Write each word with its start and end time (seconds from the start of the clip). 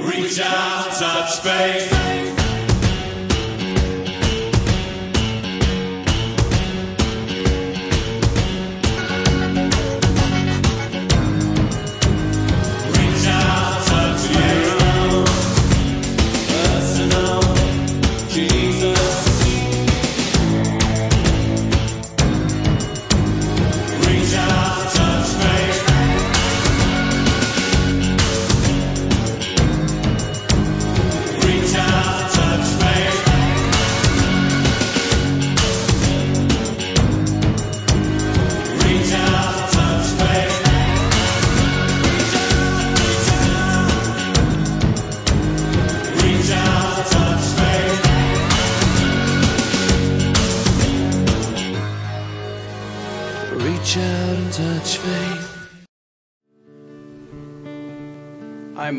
Reach 0.00 0.40
out, 0.40 0.92
touch 0.98 1.38
faith. 1.38 2.05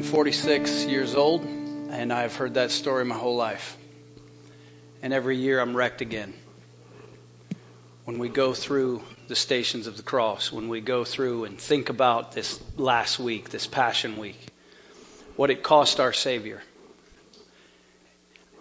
46 0.08 0.86
years 0.86 1.16
old, 1.16 1.44
and 1.44 2.14
I've 2.14 2.34
heard 2.34 2.54
that 2.54 2.72
story 2.72 3.04
my 3.04 3.16
whole 3.16 3.36
life. 3.36 3.76
And 5.02 5.12
every 5.12 5.36
year 5.36 5.60
I'm 5.60 5.76
wrecked 5.76 6.00
again. 6.00 6.34
When 8.06 8.18
we 8.18 8.30
go 8.30 8.54
through 8.54 9.04
the 9.28 9.36
stations 9.36 9.86
of 9.86 9.98
the 9.98 10.04
cross, 10.04 10.50
when 10.50 10.70
we 10.70 10.80
go 10.80 11.04
through 11.04 11.44
and 11.44 11.60
think 11.60 11.90
about 11.90 12.32
this 12.32 12.64
last 12.78 13.20
week, 13.20 13.50
this 13.50 13.68
Passion 13.68 14.16
Week, 14.16 14.48
what 15.36 15.50
it 15.50 15.62
cost 15.62 16.00
our 16.00 16.14
Savior. 16.14 16.62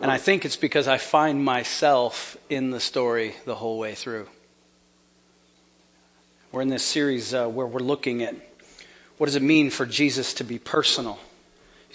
And 0.01 0.11
I 0.11 0.19
think 0.19 0.45
it's 0.45 0.57
because 0.57 0.89
I 0.89 0.99
find 0.99 1.45
myself 1.45 2.37
in 2.51 2.71
the 2.71 2.81
story 2.81 3.37
the 3.45 3.55
whole 3.55 3.79
way 3.79 3.95
through. 3.95 4.27
We're 6.51 6.63
in 6.63 6.69
this 6.69 6.85
series 6.85 7.33
uh, 7.33 7.47
where 7.47 7.67
we're 7.69 7.79
looking 7.79 8.25
at 8.25 8.35
what 9.17 9.27
does 9.27 9.37
it 9.37 9.43
mean 9.43 9.71
for 9.71 9.87
Jesus 9.87 10.35
to 10.35 10.45
be 10.45 10.59
personal? 10.59 11.21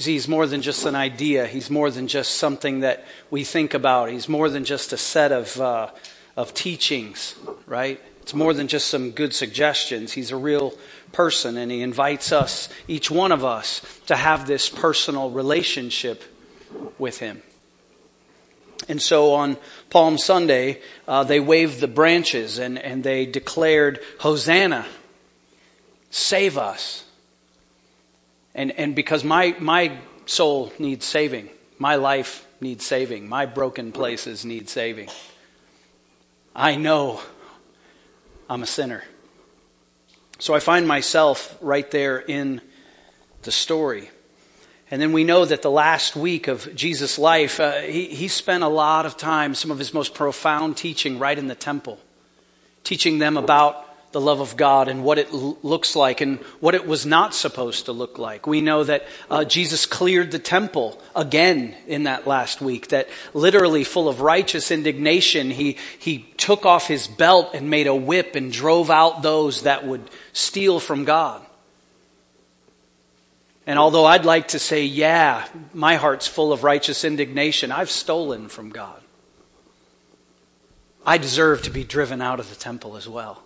He's 0.05 0.27
more 0.27 0.47
than 0.47 0.61
just 0.61 0.85
an 0.85 0.95
idea. 0.95 1.47
He's 1.47 1.69
more 1.69 1.89
than 1.89 2.07
just 2.07 2.35
something 2.35 2.81
that 2.81 3.05
we 3.29 3.43
think 3.43 3.73
about. 3.73 4.09
He's 4.09 4.29
more 4.29 4.49
than 4.49 4.63
just 4.65 4.93
a 4.93 4.97
set 4.97 5.31
of, 5.31 5.59
uh, 5.59 5.91
of 6.35 6.53
teachings, 6.53 7.35
right? 7.65 7.99
It's 8.21 8.33
more 8.33 8.53
than 8.53 8.67
just 8.67 8.87
some 8.87 9.11
good 9.11 9.33
suggestions. 9.33 10.13
He's 10.13 10.31
a 10.31 10.37
real 10.37 10.73
person, 11.11 11.57
and 11.57 11.71
he 11.71 11.81
invites 11.81 12.31
us, 12.31 12.69
each 12.87 13.09
one 13.11 13.31
of 13.31 13.43
us, 13.43 13.81
to 14.07 14.15
have 14.15 14.47
this 14.47 14.69
personal 14.69 15.31
relationship 15.31 16.23
with 16.97 17.19
him. 17.19 17.41
And 18.87 19.01
so 19.01 19.33
on 19.33 19.57
Palm 19.89 20.17
Sunday, 20.17 20.81
uh, 21.07 21.23
they 21.23 21.39
waved 21.39 21.79
the 21.79 21.87
branches 21.87 22.57
and, 22.57 22.79
and 22.79 23.03
they 23.03 23.25
declared, 23.25 23.99
Hosanna, 24.19 24.85
save 26.09 26.57
us. 26.57 27.05
And, 28.53 28.71
and 28.71 28.95
because 28.95 29.23
my, 29.23 29.55
my 29.59 29.97
soul 30.25 30.71
needs 30.77 31.05
saving, 31.05 31.49
my 31.77 31.95
life 31.95 32.45
needs 32.59 32.85
saving, 32.85 33.27
my 33.27 33.45
broken 33.45 33.91
places 33.91 34.45
need 34.45 34.69
saving. 34.69 35.09
I 36.55 36.75
know 36.75 37.21
I'm 38.49 38.63
a 38.63 38.67
sinner. 38.67 39.03
So 40.39 40.53
I 40.53 40.59
find 40.59 40.87
myself 40.87 41.57
right 41.61 41.89
there 41.91 42.19
in 42.19 42.61
the 43.43 43.51
story. 43.51 44.09
And 44.89 45.01
then 45.01 45.13
we 45.13 45.23
know 45.23 45.45
that 45.45 45.61
the 45.61 45.71
last 45.71 46.17
week 46.17 46.49
of 46.49 46.75
Jesus' 46.75 47.17
life, 47.17 47.61
uh, 47.61 47.79
he, 47.79 48.07
he 48.07 48.27
spent 48.27 48.63
a 48.63 48.67
lot 48.67 49.05
of 49.05 49.15
time, 49.15 49.55
some 49.55 49.71
of 49.71 49.79
his 49.79 49.93
most 49.93 50.13
profound 50.13 50.75
teaching, 50.75 51.17
right 51.17 51.37
in 51.37 51.47
the 51.47 51.55
temple, 51.55 51.97
teaching 52.83 53.19
them 53.19 53.37
about 53.37 53.87
the 54.11 54.21
love 54.21 54.39
of 54.39 54.57
God 54.57 54.87
and 54.87 55.03
what 55.03 55.17
it 55.17 55.31
looks 55.33 55.95
like 55.95 56.21
and 56.21 56.39
what 56.59 56.75
it 56.75 56.85
was 56.85 57.05
not 57.05 57.33
supposed 57.33 57.85
to 57.85 57.91
look 57.91 58.17
like. 58.17 58.45
We 58.45 58.61
know 58.61 58.83
that 58.83 59.05
uh, 59.29 59.45
Jesus 59.45 59.85
cleared 59.85 60.31
the 60.31 60.39
temple 60.39 61.01
again 61.15 61.75
in 61.87 62.03
that 62.03 62.27
last 62.27 62.61
week, 62.61 62.89
that 62.89 63.07
literally 63.33 63.83
full 63.83 64.09
of 64.09 64.21
righteous 64.21 64.71
indignation, 64.71 65.49
he, 65.49 65.77
he 65.99 66.19
took 66.37 66.65
off 66.65 66.87
his 66.87 67.07
belt 67.07 67.51
and 67.53 67.69
made 67.69 67.87
a 67.87 67.95
whip 67.95 68.35
and 68.35 68.51
drove 68.51 68.89
out 68.89 69.21
those 69.21 69.63
that 69.63 69.85
would 69.85 70.09
steal 70.33 70.79
from 70.79 71.05
God. 71.05 71.45
And 73.67 73.77
although 73.77 74.05
I'd 74.05 74.25
like 74.25 74.49
to 74.49 74.59
say, 74.59 74.85
yeah, 74.85 75.47
my 75.73 75.95
heart's 75.95 76.27
full 76.27 76.51
of 76.51 76.63
righteous 76.63 77.05
indignation, 77.05 77.71
I've 77.71 77.91
stolen 77.91 78.49
from 78.49 78.69
God. 78.69 78.99
I 81.05 81.17
deserve 81.17 81.63
to 81.63 81.69
be 81.69 81.83
driven 81.83 82.21
out 82.21 82.39
of 82.39 82.49
the 82.49 82.55
temple 82.55 82.95
as 82.97 83.07
well. 83.07 83.43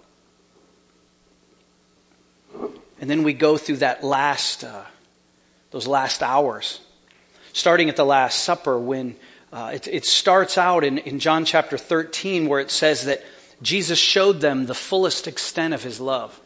And 2.99 3.09
then 3.09 3.23
we 3.23 3.33
go 3.33 3.57
through 3.57 3.77
that 3.77 4.03
last, 4.03 4.63
uh, 4.63 4.83
those 5.71 5.87
last 5.87 6.23
hours, 6.23 6.79
starting 7.53 7.89
at 7.89 7.95
the 7.95 8.05
Last 8.05 8.43
Supper 8.43 8.79
when 8.79 9.15
uh, 9.51 9.71
it, 9.73 9.87
it 9.87 10.05
starts 10.05 10.57
out 10.57 10.83
in, 10.83 10.97
in 10.99 11.19
John 11.19 11.45
chapter 11.45 11.77
13 11.77 12.47
where 12.47 12.59
it 12.59 12.71
says 12.71 13.05
that 13.05 13.23
Jesus 13.61 13.99
showed 13.99 14.41
them 14.41 14.65
the 14.65 14.75
fullest 14.75 15.27
extent 15.27 15.73
of 15.73 15.83
his 15.83 15.99
love 15.99 16.39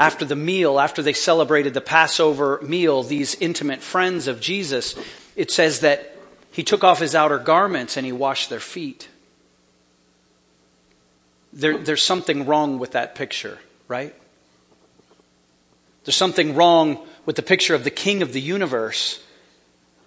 after 0.00 0.24
the 0.24 0.34
meal, 0.34 0.80
after 0.80 1.02
they 1.02 1.12
celebrated 1.12 1.74
the 1.74 1.82
Passover 1.82 2.58
meal, 2.62 3.02
these 3.02 3.34
intimate 3.34 3.82
friends 3.82 4.28
of 4.28 4.40
Jesus, 4.40 4.94
it 5.36 5.50
says 5.50 5.80
that 5.80 6.16
he 6.50 6.62
took 6.62 6.82
off 6.82 6.98
his 6.98 7.14
outer 7.14 7.38
garments 7.38 7.98
and 7.98 8.06
he 8.06 8.12
washed 8.12 8.48
their 8.48 8.60
feet. 8.60 9.10
There, 11.52 11.76
there's 11.76 12.02
something 12.02 12.46
wrong 12.46 12.78
with 12.78 12.92
that 12.92 13.14
picture, 13.14 13.58
right? 13.88 14.14
There's 16.10 16.16
something 16.16 16.56
wrong 16.56 17.06
with 17.24 17.36
the 17.36 17.42
picture 17.42 17.72
of 17.72 17.84
the 17.84 17.90
king 17.92 18.20
of 18.20 18.32
the 18.32 18.40
universe 18.40 19.22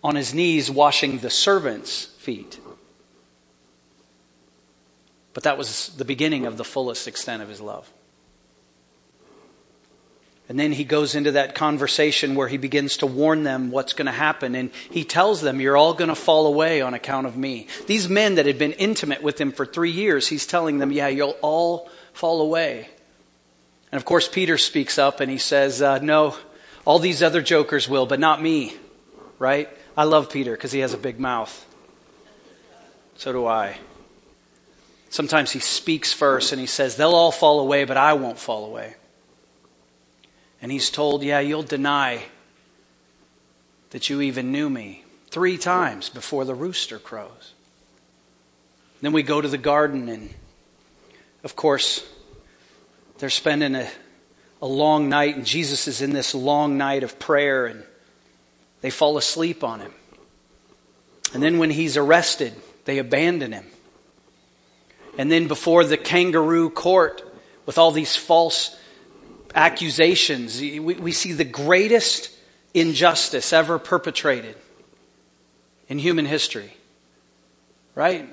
on 0.04 0.18
his 0.18 0.34
knees 0.34 0.70
washing 0.70 1.20
the 1.20 1.30
servants' 1.30 2.08
feet. 2.18 2.60
But 5.34 5.44
that 5.44 5.58
was 5.58 5.96
the 5.96 6.04
beginning 6.04 6.46
of 6.46 6.58
the 6.58 6.66
fullest 6.66 7.08
extent 7.08 7.42
of 7.42 7.48
his 7.48 7.62
love. 7.62 7.90
And 10.50 10.60
then 10.60 10.74
he 10.74 10.84
goes 10.84 11.16
into 11.16 11.32
that 11.32 11.56
conversation 11.56 12.36
where 12.36 12.50
he 12.50 12.58
begins 12.58 12.98
to 12.98 13.08
warn 13.08 13.44
them 13.44 13.72
what's 13.72 13.94
going 13.94 14.08
to 14.08 14.12
happen. 14.12 14.56
And 14.56 14.72
he 14.92 15.06
tells 15.06 15.40
them, 15.40 15.62
You're 15.62 15.78
all 15.78 15.94
going 15.94 16.10
to 16.10 16.16
fall 16.16 16.48
away 16.48 16.82
on 16.82 16.94
account 16.94 17.28
of 17.28 17.38
me. 17.38 17.68
These 17.88 18.10
men 18.10 18.36
that 18.36 18.46
had 18.46 18.60
been 18.60 18.74
intimate 18.74 19.24
with 19.24 19.40
him 19.40 19.54
for 19.54 19.66
three 19.66 19.92
years, 19.92 20.28
he's 20.28 20.46
telling 20.46 20.80
them, 20.80 20.92
Yeah, 20.92 21.08
you'll 21.08 21.38
all 21.42 21.90
fall 22.12 22.42
away. 22.42 22.90
And 23.94 24.00
of 24.00 24.06
course, 24.06 24.28
Peter 24.28 24.58
speaks 24.58 24.98
up 24.98 25.20
and 25.20 25.30
he 25.30 25.38
says, 25.38 25.80
uh, 25.80 26.00
No, 26.00 26.36
all 26.84 26.98
these 26.98 27.22
other 27.22 27.44
jokers 27.44 27.88
will, 27.88 28.08
but 28.08 28.20
not 28.20 28.42
me. 28.42 28.76
Right? 29.38 29.70
I 29.96 30.06
love 30.06 30.32
Peter 30.32 30.54
because 30.54 30.72
he 30.72 30.80
has 30.80 30.96
a 30.96 30.98
big 30.98 31.20
mouth. 31.20 31.64
So 33.18 33.32
do 33.32 33.46
I. 33.46 33.78
Sometimes 35.12 35.52
he 35.52 35.60
speaks 35.60 36.12
first 36.12 36.52
and 36.52 36.60
he 36.60 36.66
says, 36.66 36.96
They'll 36.96 37.14
all 37.14 37.32
fall 37.32 37.60
away, 37.60 37.84
but 37.84 37.96
I 37.96 38.14
won't 38.14 38.40
fall 38.40 38.66
away. 38.66 38.96
And 40.60 40.72
he's 40.72 40.90
told, 40.90 41.22
Yeah, 41.22 41.42
you'll 41.42 41.62
deny 41.62 42.24
that 43.92 44.10
you 44.10 44.22
even 44.22 44.52
knew 44.52 44.72
me 44.72 45.04
three 45.30 45.60
times 45.60 46.10
before 46.10 46.46
the 46.46 46.56
rooster 46.56 46.98
crows. 46.98 47.54
Then 49.02 49.14
we 49.14 49.22
go 49.22 49.40
to 49.40 49.48
the 49.48 49.60
garden, 49.60 50.10
and 50.10 50.34
of 51.44 51.56
course, 51.56 52.04
they're 53.24 53.30
spending 53.30 53.74
a, 53.74 53.88
a 54.62 54.68
long 54.68 55.08
night, 55.08 55.38
and 55.38 55.46
Jesus 55.46 55.88
is 55.88 56.02
in 56.02 56.12
this 56.12 56.36
long 56.36 56.78
night 56.78 57.04
of 57.04 57.20
prayer, 57.20 57.68
and 57.68 57.82
they 58.82 58.90
fall 58.90 59.18
asleep 59.18 59.64
on 59.64 59.80
him. 59.80 59.94
And 61.34 61.42
then 61.42 61.58
when 61.58 61.70
he's 61.70 61.96
arrested, 61.96 62.54
they 62.84 62.98
abandon 62.98 63.54
him. 63.54 63.66
And 65.18 65.32
then 65.32 65.48
before 65.48 65.86
the 65.86 65.96
kangaroo 65.96 66.70
court 66.70 67.24
with 67.66 67.78
all 67.78 67.92
these 67.94 68.14
false 68.14 68.78
accusations, 69.56 70.60
we, 70.60 70.80
we 70.82 71.14
see 71.14 71.32
the 71.32 71.46
greatest 71.46 72.30
injustice 72.74 73.54
ever 73.54 73.80
perpetrated 73.80 74.58
in 75.88 75.98
human 75.98 76.26
history. 76.26 76.74
Right? 77.96 78.28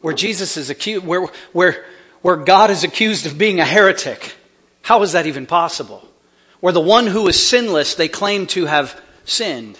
Where 0.00 0.14
Jesus 0.14 0.56
is 0.56 0.70
accused, 0.70 1.04
where, 1.04 1.26
where, 1.52 1.84
where 2.22 2.36
God 2.36 2.70
is 2.70 2.84
accused 2.84 3.26
of 3.26 3.38
being 3.38 3.60
a 3.60 3.64
heretic. 3.64 4.34
How 4.82 5.02
is 5.02 5.12
that 5.12 5.26
even 5.26 5.46
possible? 5.46 6.06
Where 6.60 6.72
the 6.72 6.80
one 6.80 7.06
who 7.06 7.28
is 7.28 7.46
sinless 7.46 7.94
they 7.94 8.08
claim 8.08 8.46
to 8.48 8.66
have 8.66 9.00
sinned. 9.24 9.78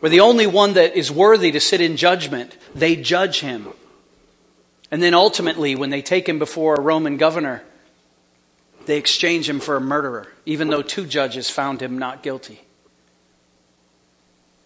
Where 0.00 0.10
the 0.10 0.20
only 0.20 0.46
one 0.46 0.74
that 0.74 0.96
is 0.96 1.10
worthy 1.10 1.50
to 1.52 1.60
sit 1.60 1.80
in 1.80 1.96
judgment, 1.96 2.56
they 2.74 2.96
judge 2.96 3.40
him. 3.40 3.68
And 4.90 5.02
then 5.02 5.14
ultimately, 5.14 5.74
when 5.74 5.90
they 5.90 6.02
take 6.02 6.28
him 6.28 6.38
before 6.38 6.76
a 6.76 6.80
Roman 6.80 7.16
governor, 7.16 7.62
they 8.86 8.96
exchange 8.96 9.48
him 9.48 9.60
for 9.60 9.76
a 9.76 9.80
murderer, 9.80 10.28
even 10.46 10.68
though 10.68 10.82
two 10.82 11.04
judges 11.04 11.50
found 11.50 11.82
him 11.82 11.98
not 11.98 12.22
guilty. 12.22 12.60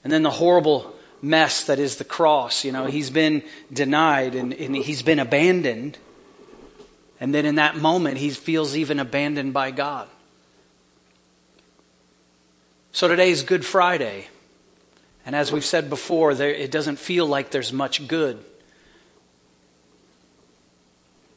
And 0.04 0.12
then 0.12 0.22
the 0.22 0.30
horrible 0.30 0.94
mess 1.22 1.64
that 1.64 1.78
is 1.78 1.96
the 1.96 2.04
cross. 2.04 2.64
You 2.64 2.72
know, 2.72 2.86
he's 2.86 3.08
been 3.08 3.42
denied 3.72 4.34
and, 4.34 4.52
and 4.52 4.76
he's 4.76 5.02
been 5.02 5.20
abandoned. 5.20 5.96
And 7.20 7.32
then 7.32 7.46
in 7.46 7.54
that 7.54 7.76
moment, 7.76 8.18
he 8.18 8.30
feels 8.30 8.76
even 8.76 8.98
abandoned 8.98 9.54
by 9.54 9.70
God. 9.70 10.08
So 12.90 13.08
today 13.08 13.30
is 13.30 13.44
Good 13.44 13.64
Friday. 13.64 14.26
And 15.24 15.36
as 15.36 15.52
we've 15.52 15.64
said 15.64 15.88
before, 15.88 16.34
there, 16.34 16.50
it 16.50 16.72
doesn't 16.72 16.98
feel 16.98 17.26
like 17.26 17.50
there's 17.50 17.72
much 17.72 18.06
good. 18.08 18.44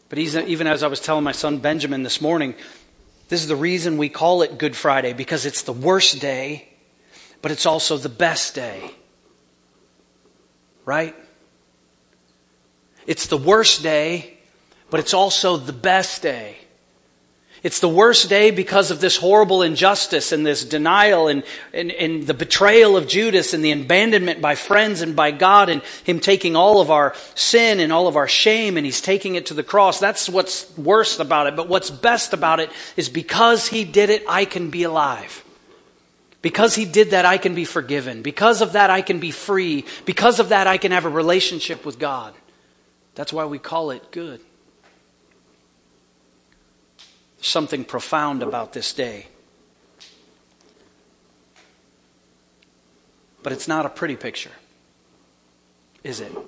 But 0.10 0.18
even 0.18 0.68
as 0.68 0.82
I 0.82 0.88
was 0.88 1.00
telling 1.00 1.24
my 1.24 1.32
son 1.32 1.60
Benjamin 1.60 2.04
this 2.04 2.20
morning, 2.20 2.56
this 3.30 3.42
is 3.42 3.48
the 3.48 3.56
reason 3.56 3.98
we 3.98 4.10
call 4.10 4.42
it 4.42 4.58
Good 4.58 4.76
Friday, 4.76 5.14
because 5.14 5.46
it's 5.46 5.64
the 5.64 5.74
worst 5.74 6.20
day, 6.20 6.68
but 7.42 7.52
it's 7.52 7.66
also 7.66 7.98
the 7.98 8.10
best 8.10 8.56
day. 8.56 8.92
Right? 10.86 11.16
It's 13.08 13.28
the 13.28 13.38
worst 13.38 13.84
day, 13.84 14.38
but 14.90 15.00
it's 15.00 15.14
also 15.14 15.58
the 15.58 15.74
best 15.74 16.22
day. 16.22 16.58
It's 17.64 17.80
the 17.80 17.90
worst 17.90 18.30
day 18.30 18.52
because 18.52 18.92
of 18.92 19.02
this 19.02 19.18
horrible 19.18 19.64
injustice 19.64 20.32
and 20.32 20.46
this 20.46 20.64
denial 20.64 21.28
and, 21.28 21.44
and, 21.74 21.92
and, 21.92 22.28
the 22.28 22.36
betrayal 22.36 22.96
of 22.96 23.08
Judas 23.08 23.56
and 23.56 23.66
the 23.66 23.72
abandonment 23.72 24.40
by 24.40 24.54
friends 24.54 25.02
and 25.02 25.16
by 25.16 25.32
God 25.32 25.70
and 25.70 25.82
Him 26.04 26.20
taking 26.20 26.56
all 26.56 26.80
of 26.80 26.92
our 26.92 27.16
sin 27.34 27.80
and 27.80 27.92
all 27.92 28.08
of 28.08 28.18
our 28.18 28.28
shame 28.28 28.78
and 28.78 28.86
He's 28.86 29.02
taking 29.02 29.34
it 29.34 29.48
to 29.48 29.56
the 29.56 29.64
cross. 29.64 30.00
That's 30.00 30.30
what's 30.30 30.78
worst 30.78 31.20
about 31.20 31.48
it. 31.48 31.56
But 31.56 31.68
what's 31.68 31.90
best 31.90 32.34
about 32.34 32.60
it 32.60 32.70
is 32.98 33.10
because 33.10 33.68
He 33.68 33.84
did 33.84 34.12
it, 34.12 34.24
I 34.30 34.46
can 34.46 34.70
be 34.70 34.84
alive. 34.84 35.44
Because 36.46 36.76
He 36.76 36.86
did 36.86 37.10
that, 37.10 37.26
I 37.26 37.40
can 37.40 37.56
be 37.56 37.66
forgiven. 37.66 38.22
Because 38.22 38.62
of 38.62 38.74
that, 38.74 38.92
I 38.92 39.02
can 39.02 39.20
be 39.20 39.32
free. 39.32 39.84
Because 40.06 40.40
of 40.40 40.50
that, 40.50 40.68
I 40.68 40.78
can 40.78 40.92
have 40.92 41.04
a 41.04 41.10
relationship 41.10 41.84
with 41.84 41.98
God. 41.98 42.36
That's 43.16 43.34
why 43.34 43.46
we 43.46 43.58
call 43.58 43.90
it 43.90 44.12
good 44.12 44.42
something 47.42 47.84
profound 47.84 48.44
about 48.44 48.74
this 48.74 48.94
day. 48.94 49.26
But 53.42 53.52
it's 53.52 53.68
not 53.68 53.88
a 53.88 53.90
pretty 53.90 54.16
picture, 54.16 54.52
is 56.04 56.20
it? 56.20 56.32
You 56.32 56.48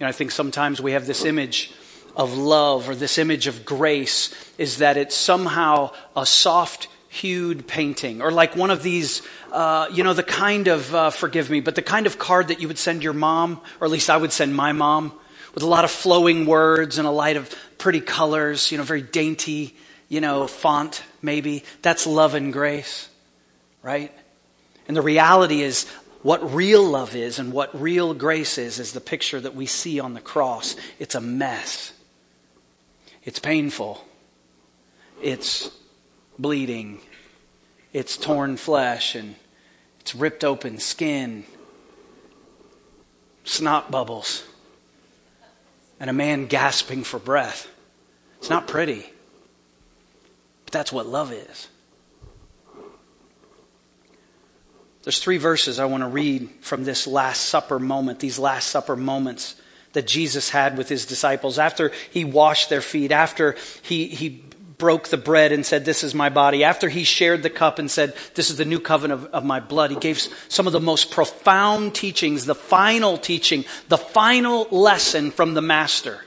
know, 0.00 0.06
I 0.06 0.12
think 0.12 0.30
sometimes 0.30 0.80
we 0.80 0.92
have 0.92 1.06
this 1.06 1.26
image 1.26 1.70
of 2.16 2.34
love 2.34 2.88
or 2.88 2.94
this 2.94 3.18
image 3.18 3.46
of 3.46 3.66
grace 3.66 4.34
is 4.56 4.78
that 4.78 4.96
it's 4.96 5.14
somehow 5.14 5.92
a 6.16 6.24
soft 6.24 6.88
hued 7.08 7.66
painting 7.66 8.20
or 8.20 8.30
like 8.30 8.54
one 8.54 8.70
of 8.70 8.82
these 8.82 9.22
uh, 9.52 9.88
you 9.92 10.04
know 10.04 10.12
the 10.12 10.22
kind 10.22 10.68
of 10.68 10.94
uh, 10.94 11.10
forgive 11.10 11.48
me 11.48 11.60
but 11.60 11.74
the 11.74 11.82
kind 11.82 12.06
of 12.06 12.18
card 12.18 12.48
that 12.48 12.60
you 12.60 12.68
would 12.68 12.78
send 12.78 13.02
your 13.02 13.14
mom 13.14 13.60
or 13.80 13.86
at 13.86 13.90
least 13.90 14.10
i 14.10 14.16
would 14.16 14.30
send 14.30 14.54
my 14.54 14.72
mom 14.72 15.12
with 15.54 15.62
a 15.62 15.66
lot 15.66 15.84
of 15.84 15.90
flowing 15.90 16.46
words 16.46 16.98
and 16.98 17.08
a 17.08 17.10
light 17.10 17.36
of 17.36 17.52
pretty 17.78 18.00
colors, 18.00 18.70
you 18.70 18.78
know, 18.78 18.84
very 18.84 19.02
dainty, 19.02 19.74
you 20.08 20.20
know, 20.20 20.46
font 20.46 21.02
maybe. 21.22 21.64
That's 21.82 22.06
love 22.06 22.34
and 22.34 22.52
grace, 22.52 23.08
right? 23.82 24.12
And 24.86 24.96
the 24.96 25.02
reality 25.02 25.62
is 25.62 25.88
what 26.22 26.54
real 26.54 26.84
love 26.84 27.14
is 27.14 27.38
and 27.38 27.52
what 27.52 27.80
real 27.80 28.14
grace 28.14 28.58
is 28.58 28.78
is 28.78 28.92
the 28.92 29.00
picture 29.00 29.40
that 29.40 29.54
we 29.54 29.66
see 29.66 30.00
on 30.00 30.14
the 30.14 30.20
cross. 30.20 30.76
It's 30.98 31.14
a 31.14 31.20
mess. 31.20 31.92
It's 33.24 33.38
painful. 33.38 34.04
It's 35.20 35.70
bleeding. 36.38 37.00
It's 37.92 38.16
torn 38.16 38.56
flesh 38.56 39.14
and 39.14 39.34
it's 40.00 40.14
ripped 40.14 40.44
open 40.44 40.78
skin. 40.78 41.44
Snot 43.44 43.90
bubbles 43.90 44.44
and 45.98 46.10
a 46.10 46.12
man 46.12 46.46
gasping 46.46 47.02
for 47.02 47.18
breath. 47.18 47.68
It's 48.38 48.50
not 48.50 48.68
pretty, 48.68 49.10
but 50.64 50.72
that's 50.72 50.92
what 50.92 51.06
love 51.06 51.32
is. 51.32 51.68
There's 55.02 55.20
three 55.20 55.38
verses 55.38 55.78
I 55.78 55.86
want 55.86 56.02
to 56.02 56.08
read 56.08 56.50
from 56.60 56.84
this 56.84 57.06
Last 57.06 57.46
Supper 57.46 57.78
moment, 57.78 58.20
these 58.20 58.38
Last 58.38 58.68
Supper 58.68 58.94
moments 58.94 59.54
that 59.94 60.06
Jesus 60.06 60.50
had 60.50 60.76
with 60.76 60.88
his 60.88 61.06
disciples 61.06 61.58
after 61.58 61.92
he 62.10 62.24
washed 62.24 62.68
their 62.68 62.82
feet, 62.82 63.10
after 63.10 63.56
he, 63.82 64.06
he 64.08 64.44
broke 64.78 65.08
the 65.08 65.16
bread 65.16 65.52
and 65.52 65.66
said, 65.66 65.84
This 65.84 66.02
is 66.02 66.14
my 66.14 66.28
body. 66.28 66.64
After 66.64 66.88
he 66.88 67.04
shared 67.04 67.42
the 67.42 67.50
cup 67.50 67.78
and 67.78 67.90
said, 67.90 68.14
This 68.34 68.48
is 68.48 68.56
the 68.56 68.64
new 68.64 68.80
covenant 68.80 69.24
of, 69.24 69.34
of, 69.34 69.44
my 69.44 69.60
blood, 69.60 69.90
he 69.90 69.96
gave 69.96 70.18
some 70.48 70.66
of 70.66 70.72
the 70.72 70.80
most 70.80 71.10
profound 71.10 71.94
teachings, 71.94 72.46
the 72.46 72.54
final 72.54 73.18
teaching, 73.18 73.64
the 73.88 73.98
final 73.98 74.68
lesson 74.70 75.30
from 75.30 75.54
the 75.54 75.62
Master. 75.62 76.24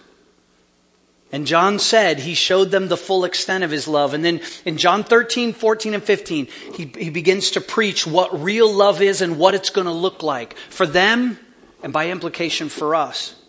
And 1.31 1.47
John 1.47 1.79
said 1.79 2.19
he 2.19 2.33
showed 2.33 2.71
them 2.71 2.89
the 2.89 2.97
full 2.97 3.23
extent 3.23 3.63
of 3.63 3.71
his 3.71 3.87
love. 3.87 4.13
And 4.13 4.23
then 4.23 4.41
in 4.65 4.77
John 4.77 5.03
13, 5.03 5.53
14, 5.53 5.93
and 5.93 6.03
15, 6.03 6.47
he, 6.75 6.91
he 6.97 7.09
begins 7.09 7.51
to 7.51 7.61
preach 7.61 8.05
what 8.05 8.43
real 8.43 8.71
love 8.71 9.01
is 9.01 9.21
and 9.21 9.39
what 9.39 9.55
it's 9.55 9.69
going 9.69 9.87
to 9.87 9.93
look 9.93 10.23
like 10.23 10.57
for 10.57 10.85
them 10.85 11.39
and 11.81 11.93
by 11.93 12.09
implication 12.09 12.67
for 12.67 12.95
us. 12.95 13.40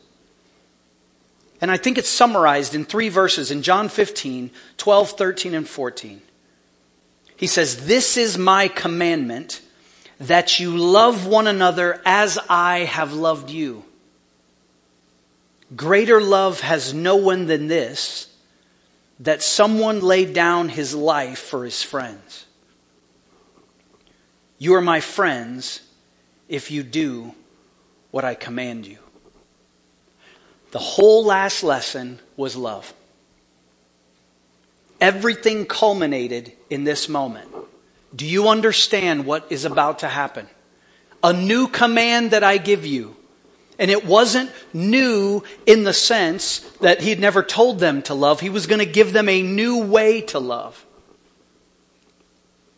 And 1.62 1.70
I 1.70 1.76
think 1.76 1.96
it's 1.96 2.08
summarized 2.08 2.74
in 2.74 2.84
three 2.84 3.08
verses 3.08 3.52
in 3.52 3.62
John 3.62 3.88
15, 3.88 4.50
12, 4.78 5.10
13, 5.10 5.54
and 5.54 5.68
14. 5.68 6.20
He 7.36 7.46
says, 7.46 7.86
This 7.86 8.16
is 8.16 8.36
my 8.36 8.66
commandment 8.66 9.62
that 10.18 10.58
you 10.58 10.76
love 10.76 11.24
one 11.24 11.46
another 11.46 12.02
as 12.04 12.36
I 12.48 12.80
have 12.80 13.12
loved 13.12 13.48
you. 13.48 13.84
Greater 15.76 16.20
love 16.20 16.60
has 16.60 16.92
no 16.92 17.14
one 17.14 17.46
than 17.46 17.68
this, 17.68 18.28
that 19.20 19.40
someone 19.40 20.00
laid 20.00 20.34
down 20.34 20.68
his 20.68 20.96
life 20.96 21.38
for 21.38 21.64
his 21.64 21.80
friends. 21.80 22.44
You 24.58 24.74
are 24.74 24.82
my 24.82 24.98
friends 25.00 25.80
if 26.48 26.72
you 26.72 26.82
do 26.82 27.34
what 28.10 28.24
I 28.24 28.34
command 28.34 28.84
you. 28.84 28.98
The 30.72 30.78
whole 30.78 31.24
last 31.24 31.62
lesson 31.62 32.18
was 32.36 32.56
love. 32.56 32.92
Everything 35.00 35.66
culminated 35.66 36.52
in 36.70 36.84
this 36.84 37.08
moment. 37.08 37.50
Do 38.14 38.26
you 38.26 38.48
understand 38.48 39.26
what 39.26 39.46
is 39.50 39.64
about 39.64 40.00
to 40.00 40.08
happen? 40.08 40.48
A 41.22 41.32
new 41.32 41.68
command 41.68 42.30
that 42.30 42.42
I 42.42 42.56
give 42.56 42.86
you. 42.86 43.16
And 43.78 43.90
it 43.90 44.06
wasn't 44.06 44.50
new 44.72 45.42
in 45.66 45.84
the 45.84 45.92
sense 45.92 46.60
that 46.80 47.02
he'd 47.02 47.20
never 47.20 47.42
told 47.42 47.78
them 47.78 48.02
to 48.02 48.14
love. 48.14 48.40
He 48.40 48.50
was 48.50 48.66
going 48.66 48.78
to 48.78 48.86
give 48.86 49.12
them 49.12 49.28
a 49.28 49.42
new 49.42 49.82
way 49.84 50.22
to 50.22 50.38
love. 50.38 50.86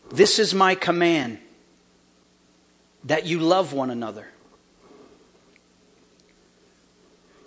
This 0.09 0.37
is 0.39 0.53
my 0.53 0.75
command 0.75 1.39
that 3.05 3.25
you 3.25 3.39
love 3.39 3.71
one 3.71 3.89
another. 3.89 4.27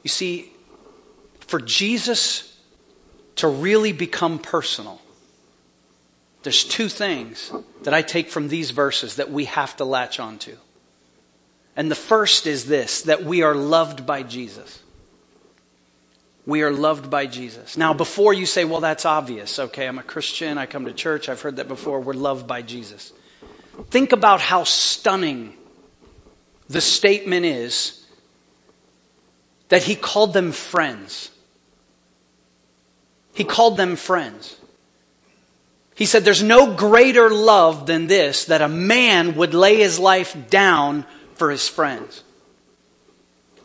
You 0.08 0.10
see, 0.10 0.50
for 1.40 1.60
Jesus 1.60 2.56
to 3.36 3.46
really 3.46 3.92
become 3.92 4.38
personal, 4.38 5.02
there's 6.44 6.64
two 6.64 6.88
things 6.88 7.52
that 7.82 7.92
I 7.92 8.00
take 8.00 8.30
from 8.30 8.48
these 8.48 8.70
verses 8.70 9.16
that 9.16 9.30
we 9.30 9.44
have 9.44 9.76
to 9.76 9.84
latch 9.84 10.18
onto. 10.18 10.56
And 11.76 11.90
the 11.90 11.94
first 11.94 12.46
is 12.46 12.64
this 12.64 13.02
that 13.02 13.22
we 13.22 13.42
are 13.42 13.54
loved 13.54 14.06
by 14.06 14.22
Jesus. 14.22 14.82
We 16.46 16.62
are 16.62 16.72
loved 16.72 17.10
by 17.10 17.26
Jesus. 17.26 17.76
Now, 17.76 17.92
before 17.92 18.32
you 18.32 18.46
say, 18.46 18.64
well, 18.64 18.80
that's 18.80 19.04
obvious. 19.04 19.58
Okay, 19.58 19.86
I'm 19.86 19.98
a 19.98 20.02
Christian. 20.02 20.56
I 20.56 20.64
come 20.64 20.86
to 20.86 20.94
church. 20.94 21.28
I've 21.28 21.42
heard 21.42 21.56
that 21.56 21.68
before. 21.68 22.00
We're 22.00 22.14
loved 22.14 22.46
by 22.46 22.62
Jesus. 22.62 23.12
Think 23.90 24.12
about 24.12 24.40
how 24.40 24.64
stunning 24.64 25.52
the 26.66 26.80
statement 26.80 27.44
is 27.44 27.98
that 29.68 29.82
he 29.82 29.94
called 29.94 30.32
them 30.32 30.52
friends. 30.52 31.30
He 33.34 33.44
called 33.44 33.76
them 33.76 33.96
friends. 33.96 34.56
He 35.94 36.06
said, 36.06 36.25
There's 36.25 36.42
no 36.42 36.75
greater 36.75 37.30
love 37.30 37.87
than 37.87 38.06
this 38.06 38.46
that 38.46 38.62
a 38.62 38.68
man 38.68 39.34
would 39.34 39.54
lay 39.54 39.76
his 39.76 39.98
life 39.98 40.37
down 40.48 41.04
for 41.34 41.50
his 41.50 41.68
friends. 41.68 42.22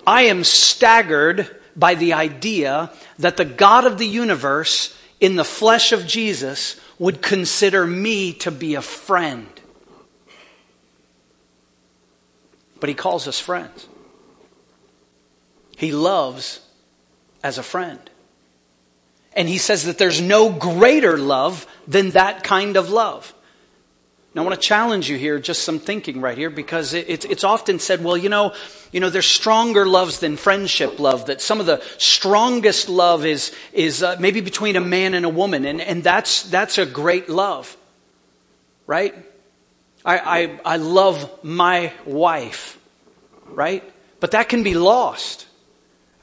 I 0.05 0.23
am 0.23 0.43
staggered 0.43 1.49
by 1.75 1.95
the 1.95 2.13
idea 2.13 2.91
that 3.19 3.37
the 3.37 3.45
God 3.45 3.85
of 3.85 3.97
the 3.97 4.07
universe, 4.07 4.97
in 5.19 5.35
the 5.35 5.43
flesh 5.43 5.91
of 5.91 6.05
Jesus, 6.05 6.79
would 6.99 7.21
consider 7.21 7.87
me 7.87 8.33
to 8.33 8.51
be 8.51 8.75
a 8.75 8.81
friend. 8.81 9.47
But 12.79 12.89
he 12.89 12.95
calls 12.95 13.27
us 13.27 13.39
friends. 13.39 13.87
He 15.77 15.91
loves 15.91 16.59
as 17.43 17.57
a 17.57 17.63
friend. 17.63 17.99
And 19.35 19.49
he 19.49 19.57
says 19.57 19.85
that 19.85 19.97
there's 19.97 20.21
no 20.21 20.51
greater 20.51 21.17
love 21.17 21.65
than 21.87 22.11
that 22.11 22.43
kind 22.43 22.77
of 22.77 22.89
love. 22.89 23.33
Now, 24.35 24.41
I 24.41 24.45
want 24.45 24.59
to 24.59 24.67
challenge 24.67 25.09
you 25.09 25.17
here, 25.17 25.37
just 25.37 25.61
some 25.63 25.77
thinking 25.77 26.19
right 26.19 26.37
here, 26.37 26.49
because 26.49 26.93
it, 26.93 27.07
it's, 27.07 27.25
it's 27.25 27.43
often 27.43 27.77
said, 27.77 28.03
well, 28.03 28.17
you 28.17 28.29
know, 28.29 28.53
you 28.91 28.99
know, 28.99 29.11
there's 29.11 29.27
stronger 29.27 29.85
loves 29.85 30.19
than 30.19 30.37
friendship 30.37 30.99
love, 30.99 31.27
that 31.27 31.39
some 31.39 31.59
of 31.59 31.67
the 31.67 31.83
strongest 31.99 32.89
love 32.89 33.25
is, 33.25 33.53
is 33.73 34.01
uh, 34.01 34.15
maybe 34.19 34.41
between 34.41 34.75
a 34.75 34.81
man 34.81 35.13
and 35.13 35.23
a 35.23 35.29
woman, 35.29 35.65
and, 35.65 35.79
and 35.79 36.03
that's, 36.03 36.43
that's 36.49 36.79
a 36.79 36.85
great 36.85 37.29
love, 37.29 37.77
right? 38.87 39.13
I, 40.03 40.17
I, 40.17 40.59
I 40.65 40.77
love 40.77 41.43
my 41.43 41.93
wife, 42.03 42.79
right? 43.47 43.83
But 44.19 44.31
that 44.31 44.49
can 44.49 44.63
be 44.63 44.73
lost. 44.73 45.45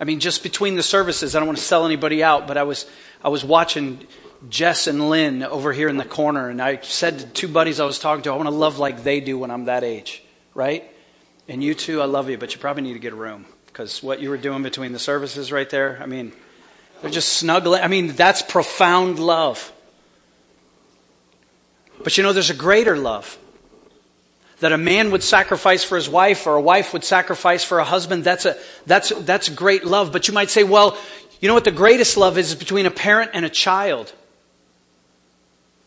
I 0.00 0.04
mean, 0.04 0.18
just 0.18 0.42
between 0.42 0.76
the 0.76 0.82
services, 0.82 1.36
I 1.36 1.40
don't 1.40 1.46
want 1.46 1.58
to 1.58 1.64
sell 1.64 1.84
anybody 1.84 2.24
out, 2.24 2.48
but 2.48 2.56
I 2.56 2.62
was, 2.62 2.86
I 3.22 3.28
was 3.28 3.44
watching 3.44 4.06
Jess 4.48 4.86
and 4.86 5.10
Lynn 5.10 5.42
over 5.42 5.72
here 5.72 5.88
in 5.88 5.98
the 5.98 6.04
corner, 6.04 6.48
and 6.48 6.60
I 6.60 6.80
said 6.80 7.18
to 7.18 7.26
two 7.26 7.48
buddies 7.48 7.78
I 7.78 7.84
was 7.84 7.98
talking 7.98 8.22
to, 8.22 8.32
I 8.32 8.36
want 8.36 8.48
to 8.48 8.54
love 8.54 8.78
like 8.78 9.02
they 9.02 9.20
do 9.20 9.38
when 9.38 9.50
I'm 9.50 9.66
that 9.66 9.84
age, 9.84 10.22
right? 10.54 10.90
And 11.48 11.62
you 11.62 11.74
too, 11.74 12.00
I 12.00 12.06
love 12.06 12.30
you, 12.30 12.38
but 12.38 12.54
you 12.54 12.60
probably 12.60 12.82
need 12.82 12.94
to 12.94 12.98
get 12.98 13.12
a 13.12 13.16
room 13.16 13.44
because 13.66 14.02
what 14.02 14.20
you 14.20 14.30
were 14.30 14.38
doing 14.38 14.62
between 14.62 14.92
the 14.92 14.98
services 14.98 15.52
right 15.52 15.68
there, 15.68 15.98
I 16.02 16.06
mean, 16.06 16.32
they're 17.02 17.10
just 17.10 17.34
snuggling. 17.34 17.82
I 17.82 17.88
mean, 17.88 18.08
that's 18.08 18.40
profound 18.40 19.18
love. 19.18 19.72
But 22.02 22.16
you 22.16 22.22
know, 22.22 22.32
there's 22.32 22.50
a 22.50 22.54
greater 22.54 22.96
love. 22.96 23.38
That 24.60 24.72
a 24.72 24.78
man 24.78 25.10
would 25.10 25.22
sacrifice 25.22 25.84
for 25.84 25.96
his 25.96 26.08
wife 26.08 26.46
or 26.46 26.54
a 26.56 26.60
wife 26.60 26.92
would 26.92 27.04
sacrifice 27.04 27.64
for 27.64 27.78
a 27.78 27.84
husband, 27.84 28.24
that's, 28.24 28.44
a, 28.44 28.56
that's, 28.86 29.10
that's 29.20 29.48
great 29.48 29.84
love. 29.84 30.12
But 30.12 30.28
you 30.28 30.34
might 30.34 30.50
say, 30.50 30.64
well, 30.64 30.98
you 31.40 31.48
know 31.48 31.54
what 31.54 31.64
the 31.64 31.70
greatest 31.70 32.16
love 32.16 32.36
is? 32.36 32.50
Is 32.50 32.54
between 32.54 32.86
a 32.86 32.90
parent 32.90 33.30
and 33.34 33.44
a 33.44 33.48
child. 33.48 34.12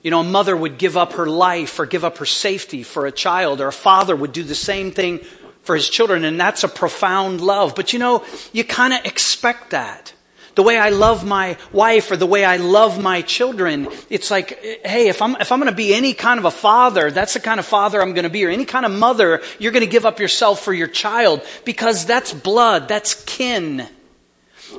You 0.02 0.12
know, 0.12 0.20
a 0.20 0.24
mother 0.24 0.58
would 0.58 0.78
give 0.78 0.98
up 0.98 1.14
her 1.14 1.28
life 1.28 1.80
or 1.80 1.86
give 1.86 2.04
up 2.04 2.18
her 2.18 2.26
safety 2.26 2.84
for 2.84 3.06
a 3.06 3.12
child, 3.12 3.62
or 3.62 3.68
a 3.68 3.72
father 3.72 4.16
would 4.16 4.34
do 4.34 4.44
the 4.44 4.56
same 4.56 4.92
thing 4.92 5.20
for 5.62 5.76
his 5.76 5.90
children, 5.90 6.26
and 6.26 6.40
that's 6.40 6.64
a 6.64 6.68
profound 6.68 7.40
love. 7.40 7.74
But 7.74 7.94
you 7.94 8.00
know, 8.00 8.26
you 8.52 8.64
kind 8.64 8.94
of 8.94 9.06
expect 9.06 9.70
that. 9.70 10.14
The 10.56 10.64
way 10.64 10.78
I 10.78 10.90
love 10.90 11.26
my 11.26 11.58
wife 11.72 12.12
or 12.12 12.18
the 12.18 12.28
way 12.28 12.46
I 12.46 12.58
love 12.58 13.02
my 13.02 13.22
children, 13.24 13.88
it's 14.10 14.30
like, 14.30 14.60
hey, 14.86 15.08
if 15.08 15.22
I'm, 15.22 15.36
if 15.38 15.52
I'm 15.52 15.60
going 15.60 15.72
to 15.72 15.76
be 15.76 15.96
any 15.96 16.14
kind 16.14 16.38
of 16.38 16.46
a 16.46 16.52
father, 16.52 17.10
that's 17.10 17.34
the 17.34 17.40
kind 17.40 17.60
of 17.60 17.66
father 17.66 18.02
I'm 18.02 18.14
going 18.14 18.24
to 18.24 18.30
be, 18.30 18.46
or 18.46 18.50
any 18.50 18.66
kind 18.66 18.86
of 18.86 18.92
mother, 18.92 19.42
you're 19.58 19.72
going 19.72 19.86
to 19.86 19.92
give 19.92 20.06
up 20.06 20.20
yourself 20.20 20.62
for 20.62 20.74
your 20.74 20.88
child 20.88 21.42
because 21.66 22.06
that's 22.06 22.32
blood, 22.34 22.88
that's 22.88 23.24
kin. 23.24 23.88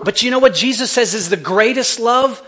But 0.05 0.23
you 0.23 0.31
know 0.31 0.39
what 0.39 0.55
Jesus 0.55 0.91
says 0.91 1.15
is 1.15 1.29
the 1.29 1.37
greatest 1.37 1.99
love? 1.99 2.43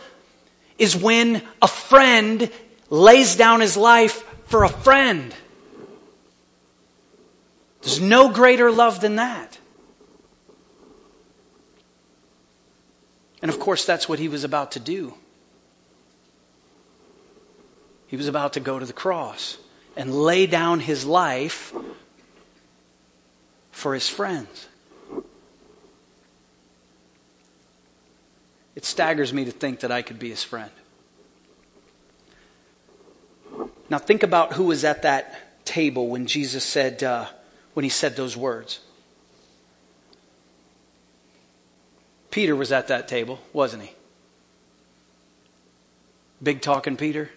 Is 0.79 0.95
when 0.95 1.43
a 1.63 1.69
friend 1.69 2.51
lays 2.91 3.37
down 3.37 3.61
his 3.61 3.77
life 3.77 4.23
for 4.45 4.65
a 4.65 4.69
friend. 4.69 5.35
There's 7.83 8.01
no 8.01 8.31
greater 8.31 8.71
love 8.71 9.01
than 9.01 9.17
that. 9.17 9.59
And 13.47 13.55
of 13.55 13.61
course, 13.61 13.85
that's 13.85 14.09
what 14.09 14.19
he 14.19 14.27
was 14.27 14.43
about 14.43 14.73
to 14.73 14.81
do. 14.81 15.15
He 18.09 18.17
was 18.17 18.27
about 18.27 18.55
to 18.55 18.61
go 18.61 18.81
to 18.81 18.85
the 18.85 18.93
cross 18.93 19.57
and 19.97 20.13
lay 20.13 20.49
down 20.49 20.81
his 20.81 21.05
life 21.05 21.73
for 23.71 23.95
his 23.95 24.09
friends. 24.09 24.67
It 28.75 28.85
staggers 28.85 29.33
me 29.33 29.45
to 29.45 29.53
think 29.53 29.79
that 29.79 29.93
I 29.93 30.03
could 30.03 30.19
be 30.19 30.31
his 30.31 30.43
friend. 30.43 30.73
Now, 33.89 33.99
think 33.99 34.25
about 34.25 34.55
who 34.55 34.65
was 34.65 34.83
at 34.83 35.03
that 35.03 35.65
table 35.65 36.09
when 36.09 36.27
Jesus 36.27 36.65
said, 36.65 37.05
uh, 37.05 37.27
when 37.75 37.85
he 37.85 37.91
said 37.91 38.17
those 38.17 38.37
words. 38.37 38.81
Peter 42.37 42.55
was 42.55 42.71
at 42.71 42.89
that 42.89 43.09
table, 43.09 43.41
wasn't 43.55 43.83
he? 43.83 43.91
Big 46.43 46.61
talking 46.61 46.95
Peter. 46.95 47.31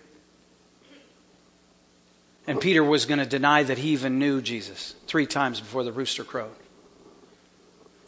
And 2.45 2.59
Peter 2.59 2.83
was 2.83 3.05
going 3.05 3.19
to 3.19 3.25
deny 3.25 3.63
that 3.63 3.77
he 3.77 3.91
even 3.91 4.19
knew 4.19 4.41
Jesus 4.41 4.95
three 5.07 5.25
times 5.25 5.61
before 5.61 5.85
the 5.85 5.93
rooster 5.93 6.25
crowed. 6.25 6.51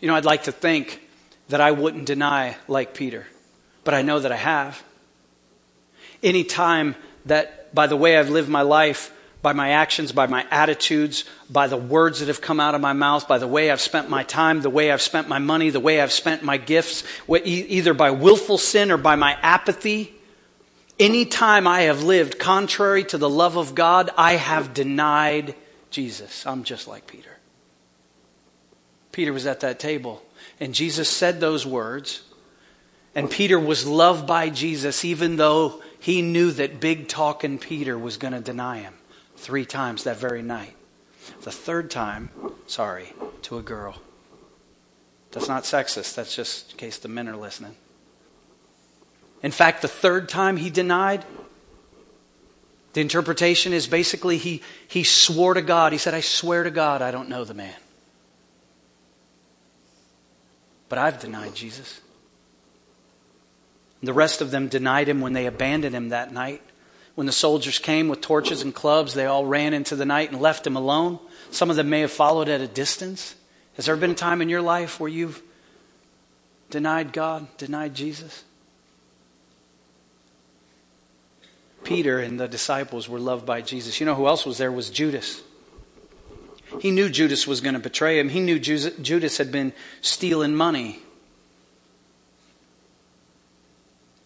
You 0.02 0.10
know, 0.10 0.16
I'd 0.16 0.26
like 0.26 0.44
to 0.44 0.52
think 0.52 1.00
that 1.48 1.62
I 1.62 1.72
wouldn't 1.72 2.08
deny 2.08 2.58
like 2.68 2.94
Peter, 2.94 3.26
but 3.86 3.94
I 3.94 4.02
know 4.02 4.20
that 4.20 4.34
I 4.34 4.36
have. 4.36 4.84
Any 6.22 6.44
time 6.44 6.98
that 7.24 7.74
by 7.74 7.88
the 7.88 7.96
way 7.96 8.18
I've 8.18 8.30
lived 8.30 8.50
my 8.50 8.64
life, 8.64 9.14
by 9.42 9.54
my 9.54 9.72
actions, 9.72 10.12
by 10.12 10.28
my 10.28 10.46
attitudes, 10.52 11.26
by 11.50 11.68
the 11.68 11.78
words 11.78 12.20
that 12.20 12.28
have 12.28 12.42
come 12.42 12.60
out 12.60 12.76
of 12.76 12.82
my 12.82 12.94
mouth, 12.94 13.28
by 13.28 13.40
the 13.40 13.48
way 13.48 13.72
I've 13.72 13.82
spent 13.82 14.10
my 14.10 14.24
time, 14.24 14.62
the 14.62 14.70
way 14.70 14.92
I've 14.92 15.02
spent 15.02 15.28
my 15.28 15.40
money, 15.40 15.70
the 15.72 15.80
way 15.80 16.00
I've 16.00 16.12
spent 16.12 16.44
my 16.44 16.58
gifts, 16.58 17.04
either 17.28 17.94
by 17.94 18.12
willful 18.12 18.58
sin 18.58 18.92
or 18.92 18.98
by 18.98 19.16
my 19.16 19.38
apathy. 19.42 20.14
Any 21.00 21.26
time 21.26 21.66
I 21.66 21.82
have 21.82 22.04
lived 22.04 22.38
contrary 22.38 23.04
to 23.06 23.18
the 23.18 23.30
love 23.30 23.58
of 23.58 23.74
God, 23.74 24.12
I 24.16 24.34
have 24.34 24.74
denied 24.74 25.56
Jesus. 25.90 26.46
I'm 26.46 26.64
just 26.64 26.88
like 26.88 27.08
Peter. 27.08 27.30
Peter 29.12 29.34
was 29.34 29.48
at 29.48 29.62
that 29.62 29.80
table, 29.80 30.24
and 30.60 30.74
Jesus 30.74 31.10
said 31.10 31.40
those 31.40 31.66
words, 31.66 32.22
and 33.16 33.30
Peter 33.30 33.60
was 33.60 33.86
loved 33.86 34.26
by 34.26 34.50
Jesus 34.50 35.04
even 35.04 35.36
though 35.36 35.82
he 36.00 36.22
knew 36.22 36.52
that 36.52 36.80
big 36.80 37.10
talking 37.10 37.58
Peter 37.58 37.98
was 37.98 38.16
going 38.18 38.34
to 38.34 38.40
deny 38.40 38.78
him 38.78 38.94
three 39.42 39.66
times 39.66 40.04
that 40.04 40.18
very 40.18 40.44
night. 40.44 40.76
The 41.42 41.52
third 41.52 41.90
time, 41.90 42.30
sorry, 42.68 43.14
to 43.44 43.58
a 43.58 43.62
girl. 43.62 43.96
That's 45.32 45.48
not 45.48 45.64
sexist. 45.64 46.16
That's 46.16 46.36
just 46.36 46.74
in 46.74 46.78
case 46.78 46.98
the 47.00 47.08
men 47.08 47.28
are 47.28 47.36
listening. 47.36 47.76
In 49.42 49.52
fact, 49.52 49.82
the 49.82 49.88
third 49.88 50.30
time 50.30 50.58
he 50.58 50.70
denied, 50.70 51.26
the 52.94 53.02
interpretation 53.02 53.74
is 53.74 53.88
basically 53.88 54.38
he, 54.38 54.62
he 54.88 55.04
swore 55.04 55.56
to 55.56 55.62
God. 55.62 55.92
He 55.92 55.98
said, 55.98 56.14
I 56.14 56.22
swear 56.22 56.64
to 56.64 56.72
God, 56.72 57.02
I 57.02 57.10
don't 57.10 57.30
know 57.30 57.44
the 57.44 57.56
man. 57.56 57.74
But 60.88 61.00
I've 61.00 61.20
denied 61.20 61.56
Jesus. 61.56 62.00
The 64.04 64.14
rest 64.14 64.42
of 64.42 64.52
them 64.52 64.68
denied 64.68 65.08
him 65.08 65.22
when 65.22 65.34
they 65.34 65.48
abandoned 65.48 65.96
him 65.96 66.10
that 66.10 66.32
night. 66.32 66.62
When 67.16 67.28
the 67.28 67.34
soldiers 67.34 67.78
came 67.78 68.08
with 68.08 68.22
torches 68.22 68.62
and 68.62 68.74
clubs, 68.74 69.14
they 69.14 69.26
all 69.26 69.46
ran 69.46 69.74
into 69.74 69.96
the 69.96 70.06
night 70.06 70.32
and 70.32 70.42
left 70.42 70.66
him 70.66 70.76
alone. 70.76 71.20
Some 71.52 71.70
of 71.70 71.76
them 71.76 71.90
may 71.90 72.02
have 72.02 72.12
followed 72.12 72.48
at 72.48 72.62
a 72.62 72.68
distance. 72.68 73.36
Has 73.76 73.86
there 73.86 73.96
been 73.98 74.12
a 74.12 74.16
time 74.16 74.42
in 74.42 74.50
your 74.50 74.62
life 74.62 75.00
where 75.00 75.10
you've 75.10 75.42
denied 76.70 77.12
God, 77.12 77.48
denied 77.58 77.94
Jesus? 77.94 78.44
Peter 81.84 82.20
and 82.20 82.40
the 82.40 82.48
disciples 82.48 83.10
were 83.10 83.20
loved 83.20 83.46
by 83.46 83.62
Jesus. 83.62 84.00
You 84.00 84.06
know 84.06 84.16
who 84.16 84.28
else 84.28 84.46
was 84.46 84.58
there 84.58 84.72
was 84.72 84.90
Judas. 84.90 85.42
He 86.80 86.92
knew 86.92 87.10
Judas 87.10 87.46
was 87.46 87.60
going 87.60 87.74
to 87.74 87.80
betray 87.80 88.20
him. 88.20 88.30
He 88.30 88.40
knew 88.40 88.58
Judas 88.58 89.38
had 89.38 89.52
been 89.52 89.74
stealing 90.00 90.56
money. 90.56 91.00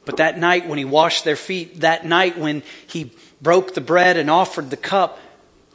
But 0.06 0.18
that 0.18 0.38
night 0.38 0.68
when 0.68 0.78
he 0.78 0.86
washed 0.86 1.24
their 1.24 1.36
feet, 1.36 1.82
that 1.82 2.06
night 2.06 2.38
when 2.38 2.64
he 2.88 3.12
broke 3.42 3.74
the 3.74 3.82
bread 3.82 4.18
and 4.18 4.30
offered 4.30 4.70
the 4.70 4.78
cup, 4.78 5.20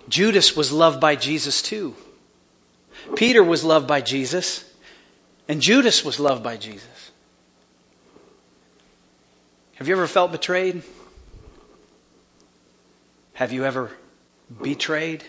Judas 0.09 0.57
was 0.57 0.73
loved 0.73 1.01
by 1.01 1.17
Jesus 1.17 1.63
too. 1.63 1.95
Peter 3.17 3.43
was 3.43 3.65
loved 3.65 3.87
by 3.87 4.01
Jesus, 4.01 4.65
and 5.49 5.61
Judas 5.61 6.05
was 6.05 6.21
loved 6.21 6.43
by 6.43 6.57
Jesus. 6.57 7.11
Have 9.75 9.89
you 9.89 9.95
ever 9.95 10.07
felt 10.07 10.31
betrayed? 10.31 10.83
Have 13.33 13.53
you 13.53 13.65
ever 13.65 13.91
betrayed? 14.63 15.25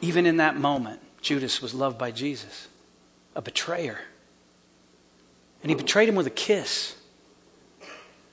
Even 0.00 0.26
in 0.26 0.38
that 0.38 0.56
moment, 0.56 1.00
Judas 1.20 1.60
was 1.60 1.74
loved 1.74 1.98
by 1.98 2.10
Jesus, 2.10 2.68
a 3.34 3.42
betrayer. 3.42 3.98
And 5.62 5.70
he 5.70 5.76
betrayed 5.76 6.08
him 6.08 6.14
with 6.14 6.26
a 6.26 6.30
kiss. 6.30 6.96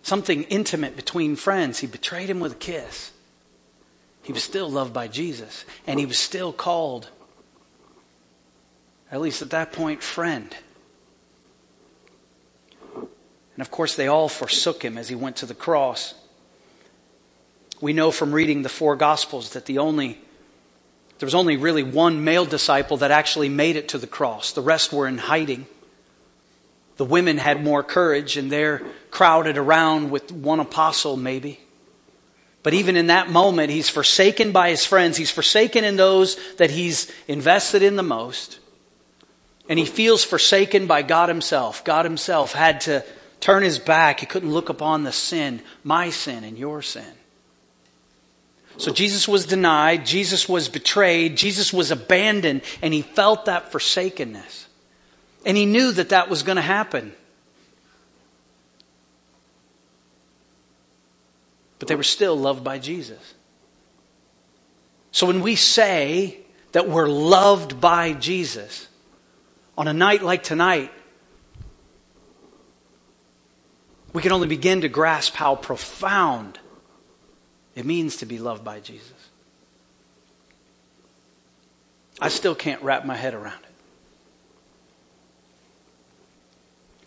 Something 0.03 0.43
intimate 0.43 0.95
between 0.95 1.35
friends. 1.35 1.79
He 1.79 1.87
betrayed 1.87 2.29
him 2.29 2.39
with 2.39 2.53
a 2.53 2.55
kiss. 2.55 3.11
He 4.21 4.33
was 4.33 4.43
still 4.43 4.69
loved 4.69 4.93
by 4.93 5.07
Jesus, 5.07 5.65
and 5.85 5.99
he 5.99 6.05
was 6.05 6.17
still 6.17 6.51
called, 6.51 7.09
at 9.11 9.21
least 9.21 9.43
at 9.43 9.51
that 9.51 9.71
point, 9.71 10.01
friend. 10.01 10.55
And 12.95 13.61
of 13.61 13.69
course, 13.69 13.95
they 13.95 14.07
all 14.07 14.27
forsook 14.27 14.83
him 14.83 14.97
as 14.97 15.09
he 15.09 15.15
went 15.15 15.35
to 15.37 15.45
the 15.45 15.53
cross. 15.53 16.15
We 17.79 17.93
know 17.93 18.09
from 18.09 18.33
reading 18.33 18.63
the 18.63 18.69
four 18.69 18.95
Gospels 18.95 19.51
that 19.51 19.65
the 19.65 19.77
only 19.77 20.19
there 21.17 21.27
was 21.27 21.35
only 21.35 21.55
really 21.55 21.83
one 21.83 22.23
male 22.23 22.45
disciple 22.45 22.97
that 22.97 23.11
actually 23.11 23.47
made 23.47 23.77
it 23.77 23.89
to 23.89 23.97
the 23.97 24.07
cross. 24.07 24.51
The 24.51 24.61
rest 24.61 24.91
were 24.91 25.07
in 25.07 25.17
hiding. 25.17 25.65
The 26.97 27.05
women 27.05 27.37
had 27.37 27.63
more 27.63 27.83
courage 27.83 28.37
and 28.37 28.51
they're 28.51 28.81
crowded 29.11 29.57
around 29.57 30.11
with 30.11 30.31
one 30.31 30.59
apostle, 30.59 31.17
maybe. 31.17 31.59
But 32.63 32.73
even 32.73 32.95
in 32.95 33.07
that 33.07 33.29
moment, 33.29 33.69
he's 33.69 33.89
forsaken 33.89 34.51
by 34.51 34.69
his 34.69 34.85
friends. 34.85 35.17
He's 35.17 35.29
forsaken 35.29 35.83
in 35.83 35.97
those 35.97 36.35
that 36.55 36.71
he's 36.71 37.11
invested 37.27 37.83
in 37.83 37.95
the 37.95 38.03
most. 38.03 38.59
And 39.69 39.77
he 39.77 39.85
feels 39.85 40.23
forsaken 40.23 40.87
by 40.87 41.01
God 41.01 41.29
himself. 41.29 41.83
God 41.83 42.05
himself 42.05 42.53
had 42.53 42.81
to 42.81 43.03
turn 43.39 43.61
his 43.61 43.77
back. 43.77 44.19
He 44.19 44.25
couldn't 44.25 44.51
look 44.51 44.69
upon 44.69 45.03
the 45.03 45.11
sin, 45.11 45.61
my 45.83 46.09
sin 46.09 46.43
and 46.43 46.57
your 46.57 46.81
sin. 46.81 47.05
So 48.77 48.91
Jesus 48.91 49.27
was 49.27 49.45
denied, 49.45 50.05
Jesus 50.05 50.49
was 50.49 50.67
betrayed, 50.67 51.37
Jesus 51.37 51.71
was 51.71 51.91
abandoned, 51.91 52.61
and 52.81 52.93
he 52.93 53.03
felt 53.03 53.45
that 53.45 53.71
forsakenness. 53.71 54.64
And 55.45 55.55
he 55.55 55.65
knew 55.65 55.91
that 55.91 56.09
that 56.09 56.29
was 56.29 56.43
going 56.43 56.55
to 56.55 56.61
happen. 56.61 57.13
But 61.77 61.87
they 61.87 61.95
were 61.95 62.03
still 62.03 62.35
loved 62.35 62.63
by 62.63 62.79
Jesus. 62.79 63.35
So 65.11 65.27
when 65.27 65.41
we 65.41 65.55
say 65.55 66.39
that 66.71 66.89
we're 66.89 67.07
loved 67.07 67.79
by 67.79 68.13
Jesus, 68.13 68.87
on 69.77 69.87
a 69.87 69.93
night 69.93 70.23
like 70.23 70.43
tonight, 70.43 70.91
we 74.13 74.21
can 74.21 74.31
only 74.31 74.47
begin 74.47 74.81
to 74.81 74.89
grasp 74.89 75.35
how 75.35 75.55
profound 75.55 76.59
it 77.75 77.85
means 77.85 78.17
to 78.17 78.25
be 78.25 78.39
loved 78.39 78.63
by 78.63 78.79
Jesus. 78.79 79.11
I 82.19 82.29
still 82.29 82.55
can't 82.55 82.81
wrap 82.81 83.05
my 83.05 83.15
head 83.15 83.33
around 83.33 83.59
it. 83.63 83.64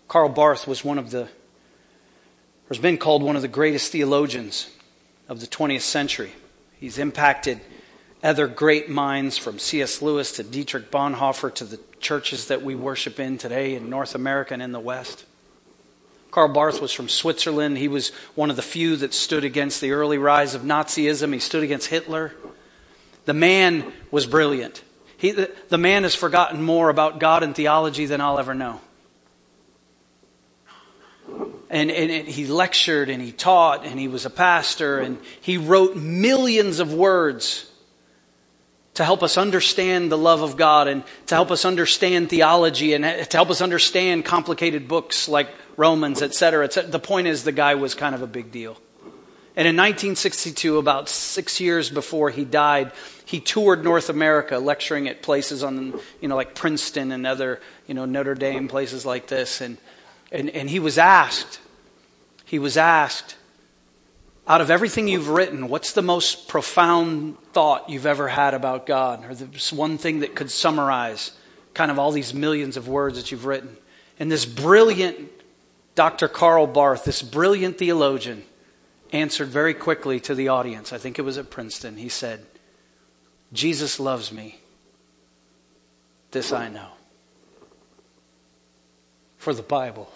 Karl 0.08 0.30
Barth 0.30 0.66
was 0.66 0.82
one 0.82 0.98
of 0.98 1.10
the, 1.10 1.22
or 1.22 1.28
has 2.70 2.78
been 2.78 2.96
called 2.96 3.22
one 3.22 3.36
of 3.36 3.42
the 3.42 3.48
greatest 3.48 3.92
theologians 3.92 4.70
of 5.28 5.40
the 5.40 5.46
20th 5.46 5.82
century. 5.82 6.32
He's 6.80 6.98
impacted 6.98 7.60
other 8.22 8.48
great 8.48 8.88
minds 8.88 9.36
from 9.36 9.58
C.S. 9.58 10.00
Lewis 10.00 10.32
to 10.32 10.42
Dietrich 10.42 10.90
Bonhoeffer 10.90 11.54
to 11.56 11.64
the 11.64 11.78
churches 12.00 12.46
that 12.46 12.62
we 12.62 12.74
worship 12.74 13.20
in 13.20 13.38
today 13.38 13.74
in 13.74 13.90
North 13.90 14.14
America 14.14 14.54
and 14.54 14.62
in 14.62 14.72
the 14.72 14.80
West. 14.80 15.24
Karl 16.30 16.48
Barth 16.48 16.80
was 16.80 16.92
from 16.92 17.08
Switzerland. 17.08 17.78
He 17.78 17.88
was 17.88 18.10
one 18.34 18.50
of 18.50 18.56
the 18.56 18.62
few 18.62 18.96
that 18.96 19.14
stood 19.14 19.44
against 19.44 19.80
the 19.80 19.92
early 19.92 20.18
rise 20.18 20.54
of 20.54 20.62
Nazism. 20.62 21.32
He 21.32 21.38
stood 21.38 21.62
against 21.62 21.88
Hitler. 21.88 22.32
The 23.24 23.34
man 23.34 23.92
was 24.10 24.26
brilliant. 24.26 24.82
He, 25.16 25.32
the, 25.32 25.50
the 25.68 25.78
man 25.78 26.04
has 26.04 26.14
forgotten 26.14 26.62
more 26.62 26.88
about 26.88 27.20
God 27.20 27.42
and 27.42 27.54
theology 27.54 28.06
than 28.06 28.20
I'll 28.20 28.38
ever 28.38 28.54
know. 28.54 28.80
And, 31.70 31.90
and, 31.90 32.10
and, 32.10 32.26
he 32.26 32.46
lectured 32.46 33.10
and 33.10 33.20
he 33.20 33.30
taught 33.30 33.84
and 33.84 34.00
he 34.00 34.08
was 34.08 34.24
a 34.24 34.30
pastor 34.30 34.98
and 35.00 35.18
he 35.40 35.58
wrote 35.58 35.96
millions 35.96 36.80
of 36.80 36.94
words 36.94 37.70
to 38.94 39.04
help 39.04 39.22
us 39.22 39.36
understand 39.36 40.10
the 40.10 40.18
love 40.18 40.42
of 40.42 40.56
God 40.56 40.88
and 40.88 41.04
to 41.26 41.34
help 41.34 41.50
us 41.50 41.64
understand 41.64 42.30
theology 42.30 42.94
and 42.94 43.04
to 43.04 43.36
help 43.36 43.50
us 43.50 43.60
understand 43.60 44.24
complicated 44.24 44.88
books 44.88 45.28
like 45.28 45.48
Romans, 45.76 46.22
etc. 46.22 46.64
Et 46.64 46.90
the 46.90 46.98
point 46.98 47.28
is, 47.28 47.44
the 47.44 47.52
guy 47.52 47.76
was 47.76 47.94
kind 47.94 48.14
of 48.14 48.22
a 48.22 48.26
big 48.26 48.50
deal. 48.50 48.76
And 49.54 49.66
in 49.66 49.76
1962, 49.76 50.78
about 50.78 51.08
six 51.08 51.60
years 51.60 51.90
before 51.90 52.30
he 52.30 52.44
died, 52.44 52.92
he 53.24 53.40
toured 53.40 53.84
North 53.84 54.08
America, 54.08 54.58
lecturing 54.58 55.06
at 55.06 55.22
places 55.22 55.62
on, 55.62 55.98
you 56.20 56.28
know, 56.28 56.36
like 56.36 56.54
Princeton 56.54 57.12
and 57.12 57.26
other, 57.26 57.60
you 57.86 57.94
know, 57.94 58.04
Notre 58.04 58.34
Dame 58.34 58.68
places 58.68 59.04
like 59.04 59.26
this. 59.26 59.60
And, 59.60 59.78
and, 60.30 60.50
and 60.50 60.68
he 60.68 60.80
was 60.80 60.98
asked, 60.98 61.60
he 62.44 62.58
was 62.58 62.76
asked, 62.76 63.36
out 64.46 64.60
of 64.62 64.70
everything 64.70 65.08
you've 65.08 65.28
written, 65.28 65.68
what's 65.68 65.92
the 65.92 66.02
most 66.02 66.48
profound 66.48 67.36
thought 67.52 67.90
you've 67.90 68.06
ever 68.06 68.28
had 68.28 68.54
about 68.54 68.86
God? 68.86 69.24
Or 69.28 69.34
there's 69.34 69.72
one 69.72 69.98
thing 69.98 70.20
that 70.20 70.34
could 70.34 70.50
summarize 70.50 71.32
kind 71.74 71.90
of 71.90 71.98
all 71.98 72.12
these 72.12 72.32
millions 72.32 72.78
of 72.78 72.88
words 72.88 73.18
that 73.18 73.30
you've 73.30 73.44
written. 73.44 73.76
And 74.18 74.32
this 74.32 74.46
brilliant 74.46 75.30
Dr. 75.94 76.28
Karl 76.28 76.66
Barth, 76.66 77.04
this 77.04 77.22
brilliant 77.22 77.76
theologian, 77.76 78.44
answered 79.12 79.48
very 79.48 79.74
quickly 79.74 80.20
to 80.20 80.34
the 80.34 80.48
audience. 80.48 80.92
I 80.92 80.98
think 80.98 81.18
it 81.18 81.22
was 81.22 81.38
at 81.38 81.50
Princeton. 81.50 81.96
He 81.96 82.08
said, 82.08 82.46
Jesus 83.52 83.98
loves 83.98 84.32
me. 84.32 84.60
This 86.30 86.52
I 86.52 86.68
know. 86.68 86.90
For 89.48 89.54
the 89.54 89.62
Bible 89.62 90.12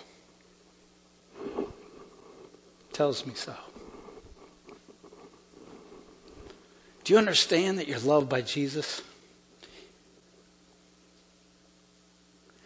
tells 2.92 3.24
me 3.24 3.32
so. 3.34 3.54
Do 7.02 7.14
you 7.14 7.18
understand 7.18 7.78
that 7.78 7.88
you're 7.88 7.98
loved 8.00 8.28
by 8.28 8.42
Jesus? 8.42 9.00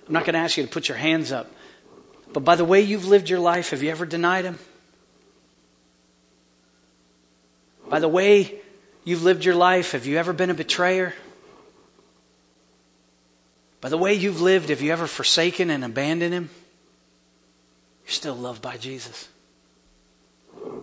I'm 0.08 0.12
not 0.12 0.24
going 0.24 0.32
to 0.32 0.40
ask 0.40 0.56
you 0.56 0.64
to 0.64 0.68
put 0.68 0.88
your 0.88 0.98
hands 0.98 1.30
up. 1.30 1.48
But 2.32 2.40
by 2.40 2.56
the 2.56 2.64
way 2.64 2.80
you've 2.80 3.06
lived 3.06 3.30
your 3.30 3.38
life, 3.38 3.70
have 3.70 3.84
you 3.84 3.90
ever 3.90 4.04
denied 4.04 4.44
Him? 4.44 4.58
By 7.88 8.00
the 8.00 8.08
way 8.08 8.56
you've 9.04 9.22
lived 9.22 9.44
your 9.44 9.54
life, 9.54 9.92
have 9.92 10.04
you 10.04 10.16
ever 10.16 10.32
been 10.32 10.50
a 10.50 10.54
betrayer? 10.54 11.14
By 13.86 13.90
the 13.90 13.98
way 13.98 14.14
you've 14.14 14.40
lived, 14.40 14.70
have 14.70 14.82
you 14.82 14.90
ever 14.90 15.06
forsaken 15.06 15.70
and 15.70 15.84
abandoned 15.84 16.34
Him? 16.34 16.50
You're 18.04 18.10
still 18.10 18.34
loved 18.34 18.60
by 18.60 18.78
Jesus. 18.78 19.28
But 20.60 20.82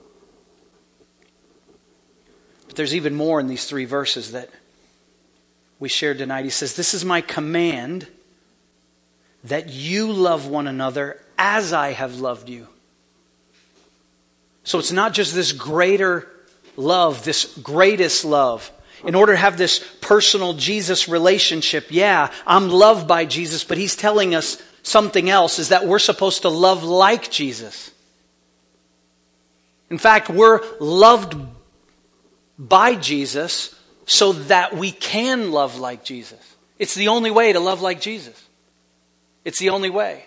there's 2.75 2.95
even 2.95 3.13
more 3.13 3.41
in 3.41 3.47
these 3.47 3.65
three 3.65 3.83
verses 3.83 4.31
that 4.31 4.49
we 5.81 5.89
shared 5.89 6.19
tonight. 6.19 6.45
He 6.45 6.49
says, 6.49 6.77
This 6.77 6.93
is 6.93 7.03
my 7.03 7.19
command 7.19 8.07
that 9.43 9.67
you 9.67 10.09
love 10.09 10.47
one 10.47 10.67
another 10.67 11.19
as 11.37 11.73
I 11.73 11.91
have 11.91 12.21
loved 12.21 12.47
you. 12.47 12.69
So 14.63 14.79
it's 14.79 14.93
not 14.93 15.11
just 15.11 15.35
this 15.35 15.51
greater 15.51 16.25
love, 16.77 17.25
this 17.25 17.53
greatest 17.57 18.23
love. 18.23 18.71
In 19.05 19.15
order 19.15 19.33
to 19.33 19.37
have 19.37 19.57
this 19.57 19.79
personal 20.01 20.53
Jesus 20.53 21.09
relationship, 21.09 21.87
yeah, 21.89 22.31
I'm 22.47 22.69
loved 22.69 23.07
by 23.07 23.25
Jesus, 23.25 23.63
but 23.63 23.77
he's 23.77 23.95
telling 23.95 24.33
us 24.33 24.61
something 24.81 25.29
else 25.29 25.59
is 25.59 25.69
that 25.69 25.85
we're 25.85 25.99
supposed 25.99 26.43
to 26.43 26.49
love 26.49 26.83
like 26.83 27.29
Jesus. 27.29 27.91
In 29.89 29.97
fact, 29.97 30.29
we're 30.29 30.61
loved 30.79 31.35
by 32.57 32.95
Jesus 32.95 33.75
so 34.05 34.33
that 34.33 34.75
we 34.75 34.91
can 34.91 35.51
love 35.51 35.79
like 35.79 36.03
Jesus. 36.03 36.39
It's 36.79 36.95
the 36.95 37.09
only 37.09 37.31
way 37.31 37.53
to 37.53 37.59
love 37.59 37.81
like 37.81 38.01
Jesus. 38.01 38.41
It's 39.45 39.59
the 39.59 39.69
only 39.69 39.89
way. 39.89 40.25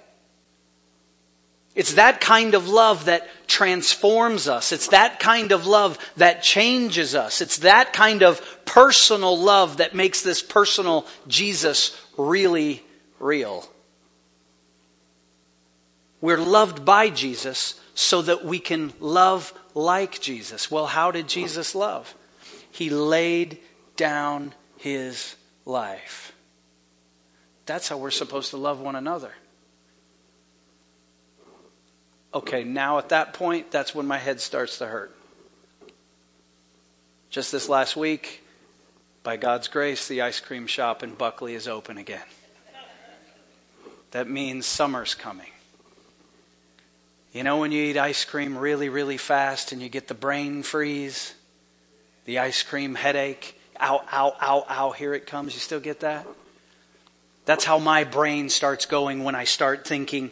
It's 1.77 1.95
that 1.95 2.23
kind 2.23 2.55
of 2.55 2.69
love 2.69 3.05
that 3.05 3.29
transforms 3.47 4.49
us. 4.49 4.73
It's 4.73 4.89
that 4.89 5.21
kind 5.21 5.53
of 5.53 5.67
love 5.67 5.99
that 6.17 6.43
changes 6.43 7.15
us. 7.15 7.43
It's 7.43 7.59
that 7.59 7.93
kind 7.93 8.23
of 8.23 8.41
personal 8.65 9.39
love 9.39 9.77
that 9.77 9.95
makes 9.95 10.23
this 10.23 10.43
personal 10.43 11.07
Jesus 11.29 11.95
really 12.17 12.83
real. 13.21 13.69
We're 16.23 16.39
loved 16.39 16.87
by 16.87 17.11
Jesus 17.11 17.79
so 17.95 18.23
that 18.23 18.43
we 18.43 18.59
can 18.59 18.95
love 18.99 19.53
like 19.75 20.19
Jesus. 20.21 20.71
Well, 20.71 20.87
how 20.87 21.11
did 21.11 21.29
Jesus 21.29 21.75
love? 21.75 22.15
He 22.71 22.89
laid 22.89 23.59
down 23.97 24.55
his 24.79 25.37
life. 25.67 26.33
That's 27.67 27.89
how 27.89 27.99
we're 27.99 28.11
supposed 28.11 28.51
to 28.51 28.57
love 28.57 28.81
one 28.81 28.97
another. 28.97 29.33
Okay, 32.35 32.65
now 32.65 32.99
at 32.99 33.09
that 33.11 33.33
point, 33.33 33.71
that's 33.71 33.95
when 33.95 34.07
my 34.07 34.19
head 34.19 34.41
starts 34.41 34.79
to 34.79 34.87
hurt. 34.87 35.17
Just 37.31 37.53
this 37.53 37.69
last 37.69 37.97
week, 37.97 38.43
By 39.27 39.37
God's 39.37 39.67
grace, 39.67 40.07
the 40.07 40.23
ice 40.23 40.39
cream 40.39 40.69
shop 40.69 41.03
in 41.03 41.15
Buckley 41.15 41.57
is 41.57 41.67
open 41.67 41.99
again. 41.99 42.23
That 44.13 44.31
means 44.31 44.67
summer's 44.67 45.17
coming. 45.17 45.51
You 47.33 47.43
know, 47.43 47.57
when 47.57 47.73
you 47.73 47.83
eat 47.83 47.99
ice 47.99 48.25
cream 48.25 48.57
really, 48.57 48.89
really 48.89 49.17
fast 49.17 49.73
and 49.73 49.83
you 49.83 49.89
get 49.89 50.07
the 50.07 50.15
brain 50.15 50.63
freeze, 50.63 51.35
the 52.25 52.39
ice 52.39 52.63
cream 52.63 52.95
headache, 52.95 53.61
ow, 53.81 54.01
ow, 54.13 54.37
ow, 54.41 54.65
ow, 54.71 54.91
here 54.93 55.13
it 55.13 55.27
comes. 55.27 55.55
You 55.55 55.61
still 55.61 55.81
get 55.81 55.99
that? 56.01 56.25
That's 57.47 57.65
how 57.65 57.81
my 57.81 58.05
brain 58.05 58.49
starts 58.49 58.87
going 58.87 59.25
when 59.25 59.35
I 59.35 59.43
start 59.43 59.89
thinking 59.89 60.31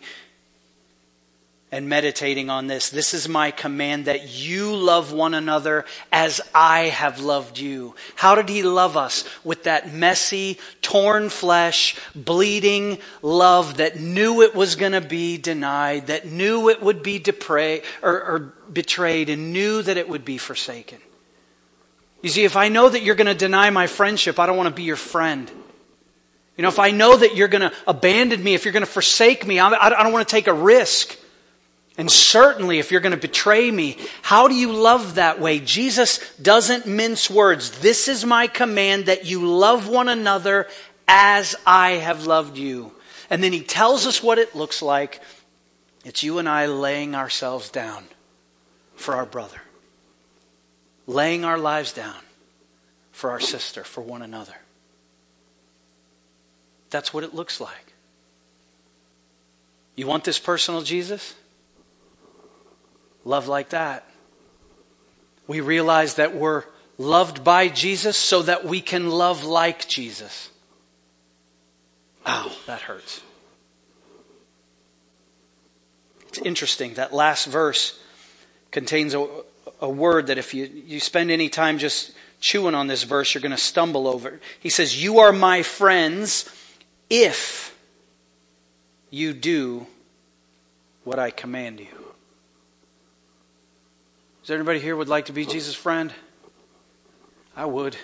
and 1.75 1.89
meditating 1.89 2.51
on 2.51 2.69
this. 2.69 2.89
This 2.89 3.13
is 3.15 3.29
my 3.29 3.51
command 3.51 4.05
that 4.05 4.29
you 4.29 4.77
love 4.77 5.13
one 5.13 5.35
another 5.35 5.85
as 6.13 6.41
I 6.55 6.83
have 6.83 7.19
loved 7.19 7.59
you. 7.59 7.97
How 8.15 8.37
did 8.37 8.49
he 8.49 8.63
love 8.63 8.97
us? 8.97 9.25
With 9.43 9.65
that 9.65 9.93
messy, 9.93 10.61
torn 10.83 11.31
flesh, 11.31 11.97
bleeding 12.15 12.99
love 13.23 13.79
that 13.79 13.99
knew 13.99 14.43
it 14.43 14.55
was 14.55 14.77
going 14.77 14.93
to 14.93 15.01
be 15.01 15.37
denied, 15.37 16.07
that 16.07 16.27
knew 16.27 16.69
it 16.69 16.81
would 16.81 17.03
be 17.03 17.19
depray, 17.19 17.83
or, 18.03 18.23
or 18.23 18.39
betrayed, 18.73 19.29
and 19.29 19.53
knew 19.53 19.83
that 19.83 19.97
it 19.97 20.09
would 20.09 20.25
be 20.25 20.39
forsaken. 20.39 20.99
You 22.23 22.31
see, 22.31 22.45
if 22.45 22.57
I 22.57 22.69
know 22.69 22.89
that 22.89 23.03
you're 23.03 23.17
going 23.17 23.27
to 23.27 23.35
deny 23.35 23.71
my 23.71 23.89
friendship, 23.89 24.39
I 24.39 24.47
don't 24.47 24.57
want 24.57 24.69
to 24.69 24.75
be 24.75 24.85
your 24.85 24.95
friend. 24.95 25.51
You 26.57 26.63
know, 26.63 26.69
if 26.69 26.79
I 26.79 26.93
know 26.93 27.17
that 27.17 27.35
you're 27.35 27.49
going 27.49 27.69
to 27.69 27.73
abandon 27.85 28.45
me, 28.45 28.55
if 28.55 28.65
you're 28.65 28.71
going 28.73 28.87
to 28.87 28.91
forsake 28.91 29.45
me, 29.45 29.59
I 29.59 29.89
don't 29.89 30.13
want 30.13 30.29
to 30.29 30.33
take 30.33 30.47
a 30.47 30.55
risk. 30.55 31.19
And 31.97 32.11
certainly, 32.11 32.81
if 32.81 32.91
you're 32.91 33.01
going 33.01 33.15
to 33.15 33.17
betray 33.17 33.71
me, 33.71 33.97
how 34.23 34.49
do 34.49 34.55
you 34.55 34.73
love 34.73 35.15
that 35.15 35.41
way? 35.41 35.61
Jesus 35.61 36.19
doesn't 36.39 36.87
mince 36.87 37.31
words. 37.31 37.79
This 37.79 38.09
is 38.09 38.25
my 38.25 38.49
command 38.49 39.07
that 39.07 39.27
you 39.27 39.47
love 39.47 39.87
one 39.89 40.09
another 40.09 40.67
as 41.07 41.55
I 41.65 41.91
have 41.91 42.27
loved 42.27 42.59
you. 42.59 42.93
And 43.31 43.45
then 43.45 43.53
he 43.53 43.61
tells 43.61 44.07
us 44.07 44.23
what 44.23 44.39
it 44.39 44.57
looks 44.57 44.83
like. 44.83 45.21
It's 46.05 46.23
you 46.23 46.39
and 46.39 46.49
I 46.49 46.67
laying 46.67 47.15
ourselves 47.15 47.71
down 47.71 48.05
for 48.97 49.15
our 49.15 49.27
brother, 49.27 49.61
laying 51.07 51.45
our 51.45 51.59
lives 51.59 51.93
down 51.93 52.17
for 53.13 53.31
our 53.31 53.41
sister, 53.41 53.85
for 53.85 54.01
one 54.01 54.23
another. 54.23 54.55
That's 56.91 57.15
what 57.15 57.23
it 57.23 57.35
looks 57.35 57.61
like. 57.61 57.95
You 59.95 60.09
want 60.09 60.25
this 60.25 60.41
personal 60.41 60.83
Jesus? 60.83 61.35
Love 63.25 63.49
like 63.49 63.71
that. 63.71 64.09
We 65.47 65.61
realize 65.61 66.15
that 66.15 66.35
we're 66.35 66.65
loved 66.99 67.45
by 67.45 67.69
Jesus 67.69 68.17
so 68.17 68.43
that 68.43 68.65
we 68.65 68.81
can 68.81 69.11
love 69.11 69.45
like 69.45 69.89
Jesus. 69.89 70.51
Ow, 72.27 72.51
that 72.67 72.83
hurts. 72.83 73.23
It's 76.29 76.39
interesting. 76.39 76.95
That 76.95 77.13
last 77.13 77.47
verse 77.47 77.99
contains 78.71 79.15
a, 79.15 79.27
a 79.81 79.89
word 79.89 80.29
that 80.29 80.39
if 80.39 80.55
you, 80.55 80.65
you 80.65 80.99
spend 81.01 81.31
any 81.31 81.49
time 81.49 81.79
just 81.79 82.13
chewing 82.41 82.75
on 82.75 82.87
this 82.87 83.03
verse, 83.03 83.35
you're 83.35 83.43
going 83.43 83.53
to 83.53 83.59
stumble 83.59 84.09
over. 84.09 84.41
He 84.59 84.69
says, 84.69 85.03
You 85.03 85.21
are 85.21 85.33
my 85.33 85.63
friends 85.63 86.49
if 87.11 87.79
you 89.11 89.33
do 89.33 89.87
what 91.05 91.19
I 91.19 91.31
command 91.31 91.81
you. 91.81 92.04
Is 94.45 94.49
there 94.49 94.59
anybody 94.59 94.79
here 94.79 94.95
would 94.95 95.09
like 95.09 95.25
to 95.25 95.33
be 95.33 95.47
Jesus' 95.47 95.75
friend? 95.75 96.13
I 97.57 97.65
would. 97.65 97.97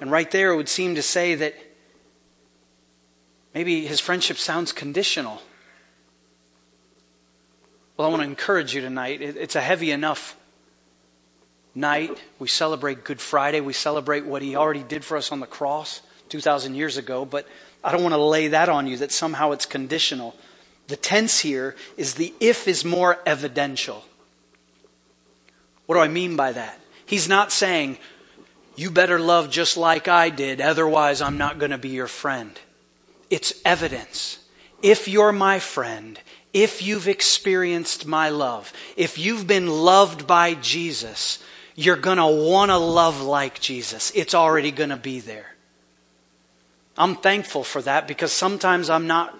And 0.00 0.12
right 0.12 0.30
there, 0.30 0.52
it 0.52 0.56
would 0.56 0.68
seem 0.68 0.94
to 0.94 1.02
say 1.02 1.34
that 1.34 1.56
maybe 3.52 3.84
his 3.84 3.98
friendship 3.98 4.36
sounds 4.36 4.70
conditional. 4.70 5.42
Well, 7.96 8.06
I 8.06 8.10
want 8.12 8.22
to 8.22 8.28
encourage 8.28 8.76
you 8.76 8.80
tonight. 8.80 9.20
It's 9.20 9.56
a 9.56 9.60
heavy 9.60 9.90
enough 9.90 10.36
night. 11.74 12.22
We 12.38 12.46
celebrate 12.46 13.02
Good 13.02 13.20
Friday. 13.20 13.60
We 13.60 13.72
celebrate 13.72 14.24
what 14.24 14.40
he 14.40 14.54
already 14.54 14.84
did 14.84 15.04
for 15.04 15.16
us 15.16 15.32
on 15.32 15.40
the 15.40 15.48
cross 15.48 16.00
2,000 16.28 16.76
years 16.76 16.96
ago. 16.96 17.24
But 17.24 17.48
I 17.82 17.90
don't 17.90 18.04
want 18.04 18.14
to 18.14 18.22
lay 18.22 18.46
that 18.46 18.68
on 18.68 18.86
you 18.86 18.98
that 18.98 19.10
somehow 19.10 19.50
it's 19.50 19.66
conditional. 19.66 20.36
The 20.88 20.96
tense 20.96 21.40
here 21.40 21.74
is 21.96 22.14
the 22.14 22.32
if 22.40 22.68
is 22.68 22.84
more 22.84 23.18
evidential. 23.26 24.04
What 25.86 25.96
do 25.96 26.00
I 26.00 26.08
mean 26.08 26.36
by 26.36 26.52
that? 26.52 26.80
He's 27.06 27.28
not 27.28 27.52
saying, 27.52 27.98
you 28.74 28.90
better 28.90 29.18
love 29.18 29.50
just 29.50 29.76
like 29.76 30.08
I 30.08 30.30
did, 30.30 30.60
otherwise 30.60 31.22
I'm 31.22 31.38
not 31.38 31.58
going 31.58 31.70
to 31.70 31.78
be 31.78 31.88
your 31.90 32.08
friend. 32.08 32.58
It's 33.30 33.54
evidence. 33.64 34.38
If 34.82 35.08
you're 35.08 35.32
my 35.32 35.58
friend, 35.58 36.20
if 36.52 36.82
you've 36.82 37.08
experienced 37.08 38.06
my 38.06 38.28
love, 38.28 38.72
if 38.96 39.18
you've 39.18 39.46
been 39.46 39.68
loved 39.68 40.26
by 40.26 40.54
Jesus, 40.54 41.42
you're 41.74 41.96
going 41.96 42.18
to 42.18 42.26
want 42.26 42.70
to 42.70 42.76
love 42.76 43.22
like 43.22 43.60
Jesus. 43.60 44.12
It's 44.14 44.34
already 44.34 44.70
going 44.70 44.90
to 44.90 44.96
be 44.96 45.20
there. 45.20 45.54
I'm 46.98 47.14
thankful 47.14 47.62
for 47.62 47.82
that 47.82 48.08
because 48.08 48.32
sometimes 48.32 48.88
I'm 48.88 49.06
not 49.06 49.38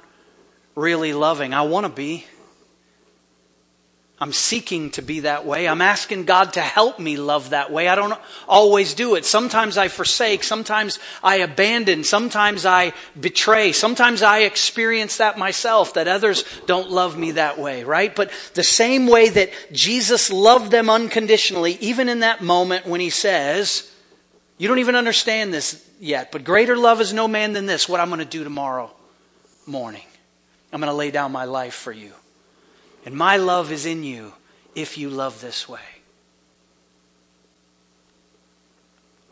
really 0.77 1.13
loving. 1.13 1.55
I 1.55 1.63
want 1.63 1.87
to 1.87 1.93
be. 1.93 2.25
I'm 4.19 4.33
seeking 4.33 4.91
to 4.93 5.03
be 5.03 5.21
that 5.21 5.45
way. 5.45 5.69
I'm 5.69 5.83
asking 5.83 6.25
God 6.25 6.55
to 6.55 6.63
help 6.63 6.99
me 6.99 7.19
love 7.19 7.51
that 7.51 7.71
way. 7.71 7.87
I 7.87 7.95
don't 7.95 8.19
always 8.49 8.95
do 8.95 9.15
it. 9.15 9.27
Sometimes 9.27 9.77
I 9.77 9.89
forsake. 9.89 10.43
Sometimes 10.43 10.99
I 11.23 11.37
abandon. 11.37 12.03
Sometimes 12.03 12.65
I 12.65 12.95
betray. 13.19 13.73
Sometimes 13.73 14.23
I 14.23 14.41
experience 14.41 15.19
that 15.19 15.37
myself, 15.37 15.95
that 15.95 16.09
others 16.09 16.45
don't 16.65 16.91
love 16.91 17.19
me 17.19 17.33
that 17.33 17.59
way, 17.59 17.85
right? 17.85 18.15
But 18.15 18.31
the 18.55 18.63
same 18.63 19.07
way 19.07 19.29
that 19.29 19.51
Jesus 19.71 20.33
loved 20.33 20.71
them 20.71 20.89
unconditionally, 20.89 21.77
even 21.83 22.09
in 22.09 22.21
that 22.21 22.43
moment 22.43 22.87
when 22.87 23.03
he 23.03 23.11
says, 23.11 23.91
You 24.57 24.67
don't 24.67 24.79
even 24.79 24.97
understand 24.97 25.53
this 25.53 25.87
yet, 26.01 26.33
but 26.33 26.43
greater 26.43 26.77
love 26.77 27.03
is 27.03 27.13
no 27.13 27.29
man 27.29 27.53
than 27.53 27.67
this, 27.67 27.87
what 27.87 28.01
I'm 28.01 28.09
going 28.09 28.21
to 28.21 28.25
do 28.25 28.45
tomorrow 28.45 28.91
morning. 29.67 30.06
I'm 30.77 30.81
going 30.81 30.93
to 30.93 30.95
lay 30.95 31.11
down 31.11 31.33
my 31.33 31.47
life 31.47 31.73
for 31.73 31.91
you. 31.91 32.13
And 33.07 33.15
my 33.15 33.39
love 33.39 33.73
is 33.73 33.87
in 33.87 34.05
you 34.05 34.35
if 34.75 34.99
you 34.99 35.09
love 35.09 35.41
this 35.41 35.67
way. 35.67 35.81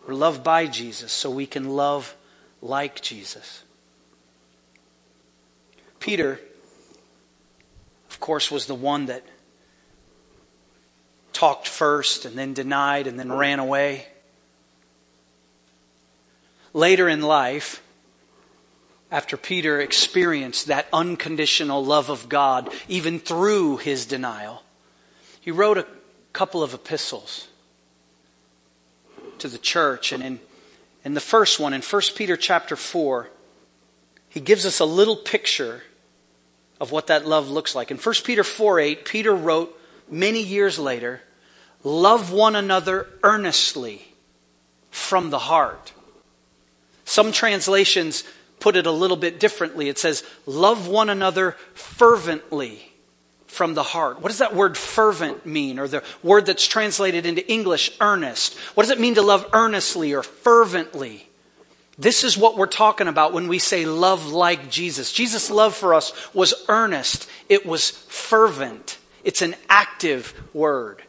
We're 0.09 0.15
loved 0.15 0.43
by 0.43 0.67
Jesus 0.69 1.13
so 1.13 1.31
we 1.31 1.45
can 1.45 1.69
love 1.69 2.17
like 2.63 3.03
Jesus. 3.03 3.63
Peter, 6.01 6.41
of 8.09 8.19
course, 8.21 8.51
was 8.51 8.65
the 8.65 8.75
one 8.75 9.05
that 9.05 9.23
talked 11.35 11.69
first 11.69 12.25
and 12.25 12.39
then 12.39 12.55
denied 12.55 13.07
and 13.07 13.19
then 13.19 13.31
ran 13.31 13.59
away. 13.59 14.07
Later 16.73 17.07
in 17.07 17.21
life, 17.21 17.83
after 19.15 19.37
Peter 19.37 19.81
experienced 19.81 20.67
that 20.67 20.89
unconditional 20.93 21.85
love 21.85 22.11
of 22.11 22.29
God, 22.29 22.69
even 22.89 23.21
through 23.21 23.77
his 23.77 24.07
denial, 24.07 24.65
he 25.41 25.53
wrote 25.53 25.79
a 25.79 25.87
couple 26.33 26.65
of 26.65 26.75
epistles 26.75 27.47
to 29.39 29.47
the 29.47 29.57
church. 29.57 30.11
And 30.11 30.21
in, 30.21 30.41
in 31.05 31.15
the 31.15 31.21
first 31.21 31.61
one, 31.61 31.73
in 31.73 31.81
1 31.81 32.03
Peter 32.17 32.37
chapter 32.37 32.75
4, 32.75 33.29
he 34.31 34.41
gives 34.41 34.67
us 34.67 34.81
a 34.81 34.85
little 34.85 35.15
picture 35.15 35.85
of 36.81 36.91
what 36.91 37.07
that 37.07 37.25
love 37.25 37.49
looks 37.49 37.77
like. 37.77 37.93
In 37.93 37.99
1 37.99 38.15
Peter 38.25 38.43
4 38.43 38.81
8, 38.81 39.05
Peter 39.05 39.33
wrote 39.33 39.81
many 40.11 40.43
years 40.43 40.77
later, 40.77 41.21
Love 41.85 42.33
one 42.33 42.57
another 42.57 43.07
earnestly 43.23 44.09
from 44.91 45.31
the 45.31 45.39
heart. 45.39 45.93
Some 47.05 47.31
translations 47.31 48.25
put 48.65 48.77
it 48.77 48.87
a 48.87 48.91
little 48.91 49.19
bit 49.19 49.39
differently. 49.39 49.91
It 49.91 49.99
says, 49.99 50.25
Love 50.47 50.89
one 50.89 51.11
another 51.11 51.55
fervently 51.75 52.91
from 53.47 53.75
the 53.75 53.83
heart. 53.83 54.23
What 54.23 54.31
does 54.31 54.39
that 54.39 54.57
word 54.57 54.79
fervent 54.79 55.45
mean? 55.45 55.79
Or 55.79 55.87
the 55.87 56.03
word 56.23 56.47
that's 56.47 56.67
translated 56.67 57.27
into 57.27 57.47
English, 57.47 57.95
earnest. 58.01 58.57
What 58.73 58.85
does 58.85 58.91
it 58.91 58.99
mean 58.99 59.17
to 59.17 59.23
love 59.23 59.47
earnestly 59.53 60.15
or 60.15 60.23
fervently? 60.23 61.29
This 61.99 62.25
is 62.25 62.39
what 62.39 62.57
we're 62.57 62.67
talking 62.67 63.07
about 63.07 63.35
when 63.35 63.49
we 63.49 63.59
say 63.59 63.85
love 63.85 64.33
like 64.33 64.71
Jesus. 64.71 65.13
Jesus' 65.13 65.51
love 65.51 65.77
for 65.77 65.93
us 65.93 66.15
was 66.33 66.55
earnest, 66.71 67.29
it 67.51 67.67
was 67.67 67.91
fervent. 67.91 68.97
It's 69.25 69.43
an 69.43 69.57
active 69.69 70.33
word. 70.55 71.03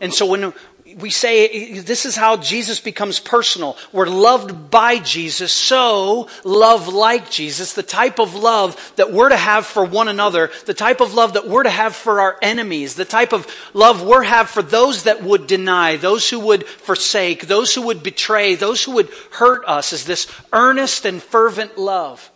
And 0.00 0.14
so 0.14 0.24
when 0.24 0.54
we 0.94 1.10
say 1.10 1.80
this 1.80 2.06
is 2.06 2.14
how 2.14 2.36
Jesus 2.36 2.80
becomes 2.80 3.18
personal. 3.18 3.76
We're 3.92 4.06
loved 4.06 4.70
by 4.70 4.98
Jesus, 4.98 5.52
so 5.52 6.28
love 6.44 6.88
like 6.88 7.30
Jesus, 7.30 7.72
the 7.74 7.82
type 7.82 8.18
of 8.18 8.34
love 8.34 8.92
that 8.96 9.12
we're 9.12 9.30
to 9.30 9.36
have 9.36 9.66
for 9.66 9.84
one 9.84 10.08
another, 10.08 10.50
the 10.64 10.74
type 10.74 11.00
of 11.00 11.14
love 11.14 11.32
that 11.32 11.48
we're 11.48 11.64
to 11.64 11.70
have 11.70 11.96
for 11.96 12.20
our 12.20 12.38
enemies, 12.40 12.94
the 12.94 13.04
type 13.04 13.32
of 13.32 13.46
love 13.74 14.02
we're 14.02 14.22
have 14.22 14.48
for 14.48 14.62
those 14.62 15.04
that 15.04 15.22
would 15.22 15.46
deny, 15.46 15.96
those 15.96 16.30
who 16.30 16.38
would 16.40 16.66
forsake, 16.66 17.46
those 17.46 17.74
who 17.74 17.82
would 17.82 18.02
betray, 18.02 18.54
those 18.54 18.84
who 18.84 18.92
would 18.92 19.10
hurt 19.32 19.64
us, 19.66 19.92
is 19.92 20.04
this 20.04 20.30
earnest 20.52 21.04
and 21.04 21.22
fervent 21.22 21.76
love. 21.76 22.30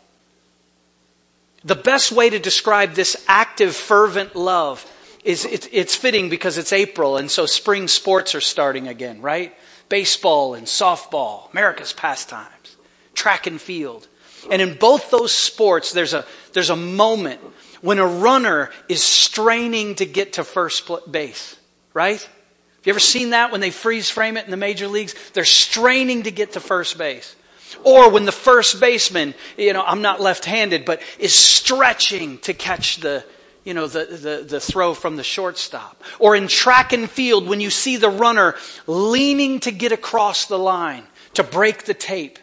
The 1.65 1.77
best 1.77 2.11
way 2.11 2.31
to 2.31 2.39
describe 2.39 2.95
this 2.95 3.23
active, 3.29 3.77
fervent 3.77 4.35
love 4.35 4.85
is 5.25 5.45
it, 5.45 5.69
it's 5.73 5.95
fitting 5.95 6.29
because 6.31 6.59
it's 6.59 6.73
April 6.73 7.17
and 7.17 7.31
so 7.31 7.47
spring 7.47 7.89
sports 7.89 8.35
are 8.35 8.41
starting 8.41 8.89
again, 8.89 9.21
right? 9.21 9.55
Baseball 9.89 10.55
and 10.55 10.67
softball, 10.67 11.51
America's 11.53 11.93
pastimes, 11.93 12.77
track 13.15 13.47
and 13.47 13.61
field. 13.61 14.09
And 14.51 14.63
in 14.63 14.75
both 14.75 15.11
those 15.11 15.33
sports, 15.33 15.93
there's 15.93 16.15
a, 16.15 16.25
there's 16.55 16.71
a 16.71 16.77
moment 16.77 17.41
when 17.83 17.99
a 17.99 18.07
runner 18.07 18.71
is 18.89 19.03
straining 19.03 19.95
to 19.97 20.07
get 20.07 20.35
to 20.35 20.45
first 20.45 20.91
base, 21.11 21.57
right? 21.93 22.21
Have 22.21 22.87
you 22.87 22.93
ever 22.93 23.01
seen 23.01 23.31
that 23.31 23.53
when 23.53 23.61
they 23.61 23.71
freeze 23.71 24.09
frame 24.09 24.39
it 24.39 24.47
in 24.47 24.51
the 24.51 24.57
major 24.57 24.89
leagues? 24.89 25.15
They're 25.35 25.45
straining 25.45 26.23
to 26.23 26.31
get 26.31 26.53
to 26.53 26.61
first 26.61 26.97
base. 26.97 27.37
Or 27.85 28.11
when 28.11 28.25
the 28.25 28.33
first 28.33 28.81
baseman, 28.81 29.35
you 29.57 29.73
know, 29.73 29.85
I'm 29.85 30.03
not 30.03 30.21
left 30.21 30.45
handed, 30.45 30.85
but 30.85 31.03
is 31.19 31.35
stretching 31.35 32.39
to 32.39 32.55
catch 32.55 32.97
the, 32.97 33.25
you 33.65 33.75
know, 33.75 33.87
the, 33.87 34.05
the, 34.05 34.45
the 34.47 34.61
throw 34.61 34.95
from 34.95 35.17
the 35.17 35.23
shortstop. 35.23 36.03
Or 36.19 36.35
in 36.35 36.49
track 36.49 36.93
and 36.93 37.09
field, 37.09 37.47
when 37.47 37.61
you 37.61 37.71
see 37.71 37.97
the 37.97 38.09
runner 38.09 38.55
leaning 38.87 39.61
to 39.61 39.71
get 39.71 39.93
across 39.93 40.47
the 40.47 40.59
line 40.59 41.05
to 41.35 41.43
break 41.43 41.85
the 41.85 41.95
tape. 41.95 42.39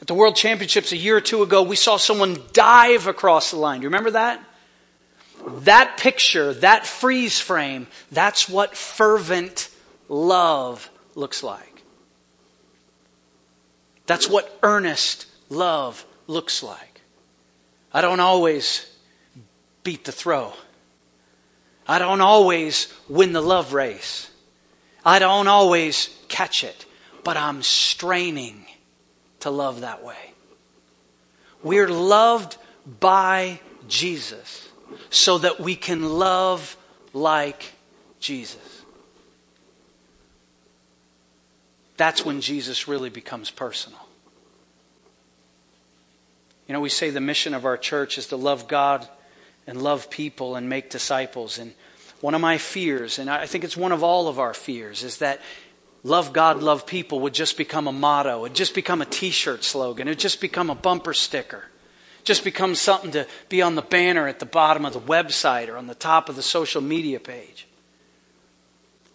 At 0.00 0.06
the 0.06 0.14
World 0.14 0.34
Championships 0.34 0.92
a 0.92 0.96
year 0.96 1.18
or 1.18 1.20
two 1.20 1.42
ago, 1.42 1.62
we 1.62 1.76
saw 1.76 1.98
someone 1.98 2.38
dive 2.52 3.06
across 3.06 3.50
the 3.50 3.58
line. 3.58 3.80
Do 3.80 3.84
you 3.84 3.88
remember 3.88 4.12
that? 4.12 4.42
That 5.60 5.98
picture, 5.98 6.54
that 6.54 6.86
freeze 6.86 7.38
frame, 7.38 7.86
that's 8.10 8.48
what 8.48 8.76
fervent 8.76 9.68
love 10.08 10.90
looks 11.14 11.42
like. 11.42 11.82
That's 14.06 14.28
what 14.28 14.58
earnest 14.62 15.26
love 15.50 16.04
looks 16.26 16.62
like. 16.62 17.02
I 17.92 18.00
don't 18.00 18.20
always 18.20 18.86
beat 19.82 20.04
the 20.04 20.12
throw. 20.12 20.52
I 21.86 21.98
don't 21.98 22.20
always 22.20 22.92
win 23.08 23.32
the 23.32 23.40
love 23.40 23.72
race. 23.72 24.30
I 25.04 25.18
don't 25.18 25.48
always 25.48 26.10
catch 26.28 26.62
it, 26.62 26.86
but 27.24 27.36
I'm 27.36 27.62
straining 27.62 28.66
to 29.40 29.50
love 29.50 29.80
that 29.80 30.04
way. 30.04 30.34
We're 31.62 31.88
loved 31.88 32.56
by 33.00 33.60
Jesus 33.88 34.68
so 35.10 35.38
that 35.38 35.60
we 35.60 35.76
can 35.76 36.18
love 36.18 36.76
like 37.12 37.72
Jesus. 38.20 38.82
That's 41.96 42.24
when 42.24 42.40
Jesus 42.40 42.88
really 42.88 43.10
becomes 43.10 43.50
personal. 43.50 44.00
You 46.66 46.72
know, 46.72 46.80
we 46.80 46.88
say 46.88 47.10
the 47.10 47.20
mission 47.20 47.52
of 47.52 47.64
our 47.64 47.76
church 47.76 48.16
is 48.16 48.28
to 48.28 48.36
love 48.36 48.68
God 48.68 49.08
and 49.66 49.82
love 49.82 50.10
people 50.10 50.56
and 50.56 50.68
make 50.68 50.90
disciples. 50.90 51.58
And 51.58 51.74
one 52.20 52.34
of 52.34 52.40
my 52.40 52.58
fears, 52.58 53.18
and 53.18 53.30
I 53.30 53.46
think 53.46 53.64
it's 53.64 53.76
one 53.76 53.92
of 53.92 54.02
all 54.02 54.28
of 54.28 54.38
our 54.38 54.54
fears, 54.54 55.02
is 55.02 55.18
that 55.18 55.40
love 56.02 56.32
God, 56.32 56.62
love 56.62 56.86
people 56.86 57.20
would 57.20 57.34
just 57.34 57.56
become 57.56 57.86
a 57.86 57.92
motto. 57.92 58.44
It'd 58.44 58.56
just 58.56 58.74
become 58.74 59.00
a 59.00 59.06
t 59.06 59.30
shirt 59.30 59.64
slogan. 59.64 60.08
It'd 60.08 60.18
just 60.18 60.40
become 60.40 60.70
a 60.70 60.74
bumper 60.74 61.14
sticker. 61.14 61.64
Just 62.24 62.44
become 62.44 62.74
something 62.74 63.12
to 63.12 63.26
be 63.48 63.62
on 63.62 63.74
the 63.74 63.82
banner 63.82 64.28
at 64.28 64.38
the 64.38 64.46
bottom 64.46 64.84
of 64.84 64.92
the 64.92 65.00
website 65.00 65.68
or 65.68 65.76
on 65.76 65.86
the 65.86 65.94
top 65.94 66.28
of 66.28 66.36
the 66.36 66.42
social 66.42 66.82
media 66.82 67.18
page. 67.18 67.66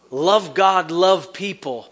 Love 0.10 0.54
God, 0.54 0.92
love 0.92 1.34
people. 1.34 1.92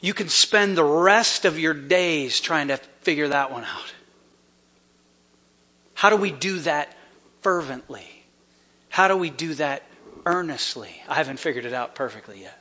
You 0.00 0.14
can 0.14 0.28
spend 0.28 0.76
the 0.76 0.84
rest 0.84 1.44
of 1.44 1.58
your 1.58 1.74
days 1.74 2.40
trying 2.40 2.68
to 2.68 2.78
figure 3.02 3.28
that 3.28 3.52
one 3.52 3.64
out. 3.64 3.92
How 5.94 6.10
do 6.10 6.16
we 6.16 6.30
do 6.30 6.58
that 6.60 6.96
fervently? 7.40 8.06
How 8.88 9.08
do 9.08 9.16
we 9.16 9.30
do 9.30 9.54
that 9.54 9.82
earnestly? 10.26 11.02
I 11.08 11.14
haven't 11.14 11.38
figured 11.38 11.64
it 11.64 11.72
out 11.72 11.94
perfectly 11.94 12.42
yet. 12.42 12.60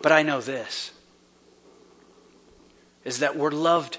But 0.00 0.12
I 0.12 0.22
know 0.22 0.40
this 0.40 0.92
is 3.04 3.20
that 3.20 3.36
we're 3.36 3.50
loved 3.50 3.98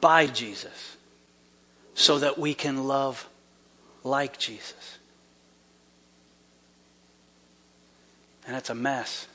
by 0.00 0.26
Jesus 0.26 0.96
so 1.94 2.18
that 2.20 2.38
we 2.38 2.54
can 2.54 2.86
love 2.86 3.28
like 4.04 4.38
Jesus. 4.38 4.98
And 8.46 8.56
it's 8.56 8.70
a 8.70 8.74
mess. 8.74 9.26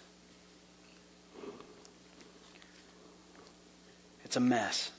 It's 4.23 4.37
a 4.37 4.39
mess. 4.39 4.92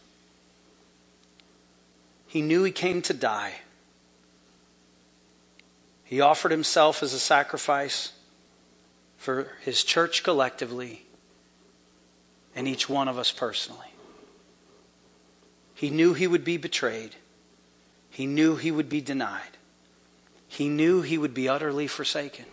He 2.34 2.42
knew 2.42 2.64
he 2.64 2.72
came 2.72 3.00
to 3.02 3.14
die. 3.14 3.52
He 6.02 6.20
offered 6.20 6.50
himself 6.50 7.00
as 7.00 7.14
a 7.14 7.20
sacrifice 7.20 8.10
for 9.16 9.52
his 9.60 9.84
church 9.84 10.24
collectively 10.24 11.06
and 12.56 12.66
each 12.66 12.88
one 12.88 13.06
of 13.06 13.18
us 13.18 13.30
personally. 13.30 13.86
He 15.74 15.90
knew 15.90 16.12
he 16.12 16.26
would 16.26 16.42
be 16.42 16.56
betrayed. 16.56 17.14
He 18.10 18.26
knew 18.26 18.56
he 18.56 18.72
would 18.72 18.88
be 18.88 19.00
denied. 19.00 19.56
He 20.48 20.68
knew 20.68 21.02
he 21.02 21.16
would 21.16 21.34
be 21.34 21.48
utterly 21.48 21.86
forsaken. 21.86 22.46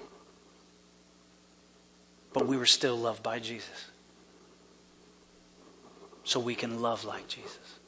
But 2.33 2.45
we 2.45 2.55
were 2.55 2.67
still 2.67 2.97
loved 2.97 3.23
by 3.23 3.39
Jesus. 3.39 3.89
So 6.23 6.39
we 6.39 6.53
can 6.53 6.83
love 6.83 7.03
like 7.03 7.27
Jesus. 7.27 7.79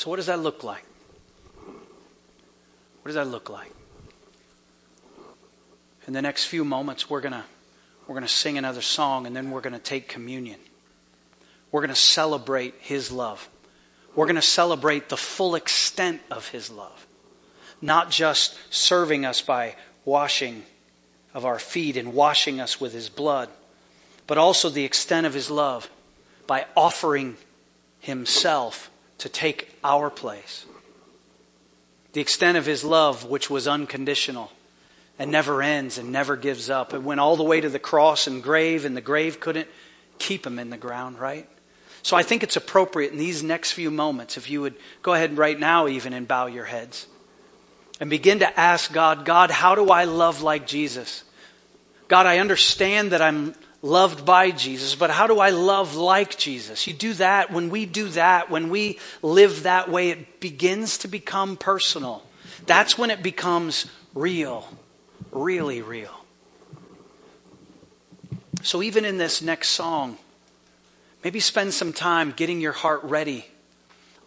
So, 0.00 0.08
what 0.08 0.16
does 0.16 0.28
that 0.28 0.38
look 0.38 0.64
like? 0.64 0.82
What 1.66 3.04
does 3.04 3.16
that 3.16 3.26
look 3.26 3.50
like? 3.50 3.70
In 6.06 6.14
the 6.14 6.22
next 6.22 6.46
few 6.46 6.64
moments, 6.64 7.10
we're 7.10 7.20
going 7.20 7.34
to 7.34 7.44
we're 8.06 8.14
going 8.14 8.26
to 8.26 8.32
sing 8.32 8.56
another 8.56 8.80
song 8.80 9.26
and 9.26 9.36
then 9.36 9.50
we're 9.50 9.60
going 9.60 9.74
to 9.74 9.78
take 9.78 10.08
communion. 10.08 10.58
We're 11.70 11.82
going 11.82 11.90
to 11.90 11.94
celebrate 11.94 12.76
His 12.80 13.12
love. 13.12 13.46
We're 14.14 14.24
going 14.24 14.36
to 14.36 14.42
celebrate 14.42 15.10
the 15.10 15.18
full 15.18 15.54
extent 15.54 16.22
of 16.30 16.48
His 16.48 16.70
love. 16.70 17.06
Not 17.82 18.10
just 18.10 18.56
serving 18.70 19.26
us 19.26 19.42
by 19.42 19.76
washing 20.06 20.62
of 21.34 21.44
our 21.44 21.58
feet 21.58 21.98
and 21.98 22.14
washing 22.14 22.58
us 22.58 22.80
with 22.80 22.94
His 22.94 23.10
blood, 23.10 23.50
but 24.26 24.38
also 24.38 24.70
the 24.70 24.86
extent 24.86 25.26
of 25.26 25.34
His 25.34 25.50
love 25.50 25.90
by 26.46 26.64
offering 26.74 27.36
Himself 27.98 28.90
to 29.20 29.28
take 29.28 29.74
our 29.82 30.10
place. 30.10 30.66
The 32.12 32.20
extent 32.20 32.58
of 32.58 32.66
his 32.66 32.84
love, 32.84 33.24
which 33.24 33.48
was 33.48 33.68
unconditional 33.68 34.50
and 35.18 35.30
never 35.30 35.62
ends 35.62 35.98
and 35.98 36.10
never 36.10 36.36
gives 36.36 36.68
up. 36.68 36.92
It 36.92 37.02
went 37.02 37.20
all 37.20 37.36
the 37.36 37.44
way 37.44 37.60
to 37.60 37.68
the 37.68 37.78
cross 37.78 38.26
and 38.26 38.42
grave, 38.42 38.84
and 38.84 38.96
the 38.96 39.00
grave 39.00 39.38
couldn't 39.38 39.68
keep 40.18 40.46
him 40.46 40.58
in 40.58 40.70
the 40.70 40.76
ground, 40.76 41.18
right? 41.18 41.48
So 42.02 42.16
I 42.16 42.22
think 42.22 42.42
it's 42.42 42.56
appropriate 42.56 43.12
in 43.12 43.18
these 43.18 43.42
next 43.42 43.72
few 43.72 43.90
moments, 43.90 44.36
if 44.36 44.50
you 44.50 44.62
would 44.62 44.74
go 45.02 45.12
ahead 45.12 45.36
right 45.36 45.58
now, 45.58 45.86
even, 45.86 46.12
and 46.12 46.26
bow 46.26 46.46
your 46.46 46.64
heads 46.64 47.06
and 48.00 48.08
begin 48.08 48.38
to 48.38 48.58
ask 48.60 48.90
God, 48.92 49.26
God, 49.26 49.50
how 49.50 49.74
do 49.74 49.90
I 49.90 50.04
love 50.04 50.40
like 50.40 50.66
Jesus? 50.66 51.22
God, 52.08 52.24
I 52.24 52.38
understand 52.38 53.12
that 53.12 53.20
I'm 53.20 53.54
loved 53.82 54.26
by 54.26 54.50
Jesus, 54.50 54.94
but 54.94 55.10
how 55.10 55.26
do 55.26 55.40
I 55.40 55.50
love 55.50 55.96
like 55.96 56.36
Jesus? 56.36 56.86
You 56.86 56.92
do 56.92 57.14
that, 57.14 57.50
when 57.50 57.70
we 57.70 57.86
do 57.86 58.08
that, 58.10 58.50
when 58.50 58.70
we 58.70 58.98
live 59.22 59.62
that 59.62 59.90
way, 59.90 60.10
it 60.10 60.40
begins 60.40 60.98
to 60.98 61.08
become 61.08 61.56
personal. 61.56 62.22
That's 62.66 62.98
when 62.98 63.10
it 63.10 63.22
becomes 63.22 63.86
real, 64.14 64.68
really 65.32 65.80
real. 65.80 66.14
So, 68.62 68.82
even 68.82 69.06
in 69.06 69.16
this 69.16 69.40
next 69.40 69.70
song, 69.70 70.18
maybe 71.24 71.40
spend 71.40 71.72
some 71.72 71.94
time 71.94 72.32
getting 72.36 72.60
your 72.60 72.72
heart 72.72 73.02
ready 73.04 73.46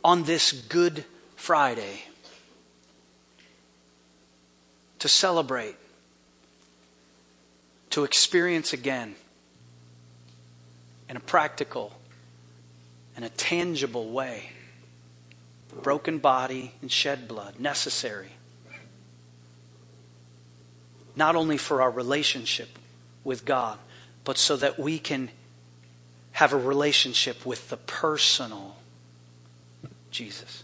on 0.03 0.23
this 0.23 0.51
Good 0.51 1.05
Friday 1.35 2.01
to 4.97 5.07
celebrate, 5.07 5.75
to 7.91 8.03
experience 8.03 8.73
again 8.73 9.13
in 11.13 11.17
a 11.17 11.19
practical 11.19 11.93
and 13.15 13.23
a 13.23 13.29
tangible 13.29 14.09
way. 14.09 14.49
Broken 15.83 16.17
body 16.17 16.73
and 16.81 16.91
shed 16.91 17.27
blood, 17.27 17.59
necessary. 17.59 18.31
Not 21.15 21.35
only 21.35 21.57
for 21.57 21.83
our 21.83 21.91
relationship 21.91 22.79
with 23.23 23.45
God, 23.45 23.77
but 24.23 24.39
so 24.39 24.57
that 24.57 24.79
we 24.79 24.97
can 24.97 25.29
have 26.31 26.51
a 26.51 26.57
relationship 26.57 27.45
with 27.45 27.69
the 27.69 27.77
personal 27.77 28.75
Jesus. 30.09 30.63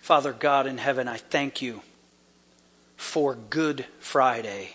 Father 0.00 0.32
God 0.32 0.66
in 0.66 0.78
heaven, 0.78 1.06
I 1.06 1.18
thank 1.18 1.62
you 1.62 1.82
for 3.12 3.34
Good 3.50 3.84
Friday. 3.98 4.70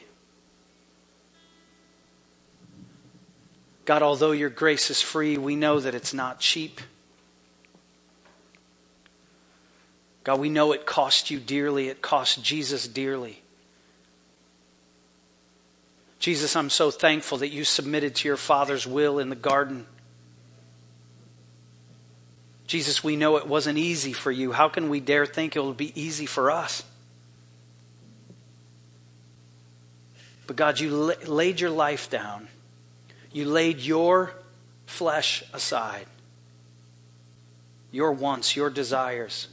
God, 3.83 4.03
although 4.03 4.31
your 4.31 4.51
grace 4.51 4.91
is 4.91 5.01
free, 5.01 5.39
we 5.39 5.55
know 5.55 5.79
that 5.79 5.95
it's 5.95 6.13
not 6.13 6.39
cheap. 6.39 6.79
God, 10.23 10.39
we 10.39 10.49
know 10.49 10.71
it 10.71 10.85
cost 10.85 11.31
you 11.31 11.39
dearly. 11.39 11.87
It 11.87 12.03
cost 12.03 12.43
Jesus 12.43 12.87
dearly. 12.87 13.41
Jesus, 16.19 16.55
I'm 16.55 16.69
so 16.69 16.91
thankful 16.91 17.39
that 17.39 17.49
you 17.49 17.63
submitted 17.63 18.13
to 18.17 18.27
your 18.27 18.37
Father's 18.37 18.85
will 18.85 19.17
in 19.17 19.29
the 19.29 19.35
garden. 19.35 19.87
Jesus, 22.67 23.03
we 23.03 23.15
know 23.15 23.37
it 23.37 23.47
wasn't 23.47 23.79
easy 23.79 24.13
for 24.13 24.31
you. 24.31 24.51
How 24.51 24.69
can 24.69 24.89
we 24.89 24.99
dare 24.99 25.25
think 25.25 25.55
it 25.55 25.61
will 25.61 25.73
be 25.73 25.99
easy 25.99 26.27
for 26.27 26.51
us? 26.51 26.83
But 30.47 30.55
God, 30.55 30.79
you 30.79 31.13
laid 31.25 31.59
your 31.59 31.69
life 31.69 32.09
down. 32.09 32.47
You 33.31 33.45
laid 33.45 33.79
your 33.81 34.33
flesh 34.85 35.43
aside, 35.53 36.07
your 37.91 38.13
wants, 38.13 38.55
your 38.55 38.69
desires. 38.69 39.49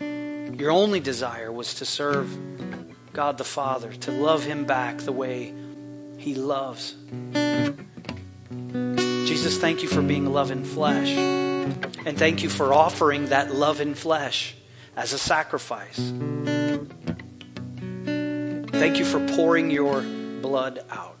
Your 0.00 0.70
only 0.70 1.00
desire 1.00 1.50
was 1.52 1.74
to 1.74 1.84
serve 1.84 2.36
God 3.12 3.38
the 3.38 3.44
Father, 3.44 3.92
to 3.92 4.10
love 4.10 4.44
Him 4.44 4.64
back 4.64 4.98
the 4.98 5.12
way 5.12 5.54
He 6.18 6.34
loves. 6.34 6.94
Jesus, 9.26 9.58
thank 9.58 9.82
you 9.82 9.88
for 9.88 10.02
being 10.02 10.26
love 10.26 10.50
in 10.50 10.64
flesh. 10.64 11.10
And 11.10 12.18
thank 12.18 12.42
you 12.42 12.48
for 12.48 12.74
offering 12.74 13.26
that 13.26 13.54
love 13.54 13.80
in 13.80 13.94
flesh 13.94 14.54
as 14.96 15.12
a 15.12 15.18
sacrifice. 15.18 16.12
Thank 18.78 18.98
you 18.98 19.06
for 19.06 19.20
pouring 19.34 19.70
your 19.70 20.02
blood 20.42 20.84
out. 20.90 21.16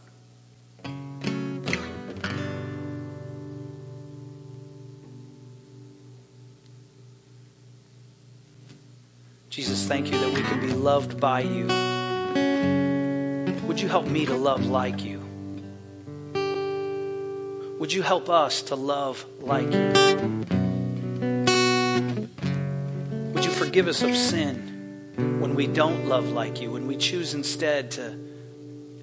Jesus, 9.48 9.86
thank 9.86 10.12
you 10.12 10.18
that 10.20 10.34
we 10.34 10.42
can 10.42 10.60
be 10.60 10.74
loved 10.74 11.18
by 11.18 11.40
you. 11.40 11.66
Would 13.66 13.80
you 13.80 13.88
help 13.88 14.06
me 14.06 14.26
to 14.26 14.34
love 14.34 14.66
like 14.66 15.02
you? 15.02 15.20
Would 17.80 17.90
you 17.90 18.02
help 18.02 18.28
us 18.28 18.60
to 18.62 18.74
love 18.74 19.24
like 19.40 19.72
you? 19.72 19.92
Would 23.32 23.44
you 23.46 23.50
forgive 23.50 23.88
us 23.88 24.02
of 24.02 24.14
sin 24.14 24.75
when 25.16 25.54
we 25.54 25.66
don't 25.66 26.06
love 26.06 26.30
like 26.30 26.60
you, 26.60 26.70
when 26.70 26.86
we 26.86 26.96
choose 26.96 27.34
instead 27.34 27.90
to 27.92 28.16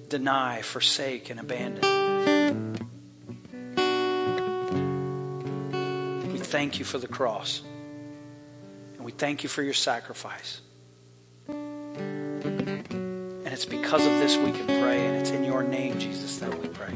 deny, 0.08 0.62
forsake, 0.62 1.30
and 1.30 1.40
abandon? 1.40 1.82
We 6.32 6.38
thank 6.38 6.78
you 6.78 6.84
for 6.84 6.98
the 6.98 7.08
cross. 7.08 7.62
And 8.96 9.04
we 9.04 9.12
thank 9.12 9.42
you 9.42 9.48
for 9.48 9.62
your 9.62 9.74
sacrifice. 9.74 10.60
And 11.48 13.46
it's 13.46 13.64
because 13.64 14.06
of 14.06 14.12
this 14.20 14.36
we 14.36 14.52
can 14.52 14.66
pray, 14.66 15.06
and 15.06 15.16
it's 15.16 15.30
in 15.30 15.44
your 15.44 15.62
name, 15.62 15.98
Jesus, 15.98 16.38
that 16.38 16.56
we 16.60 16.68
pray. 16.68 16.92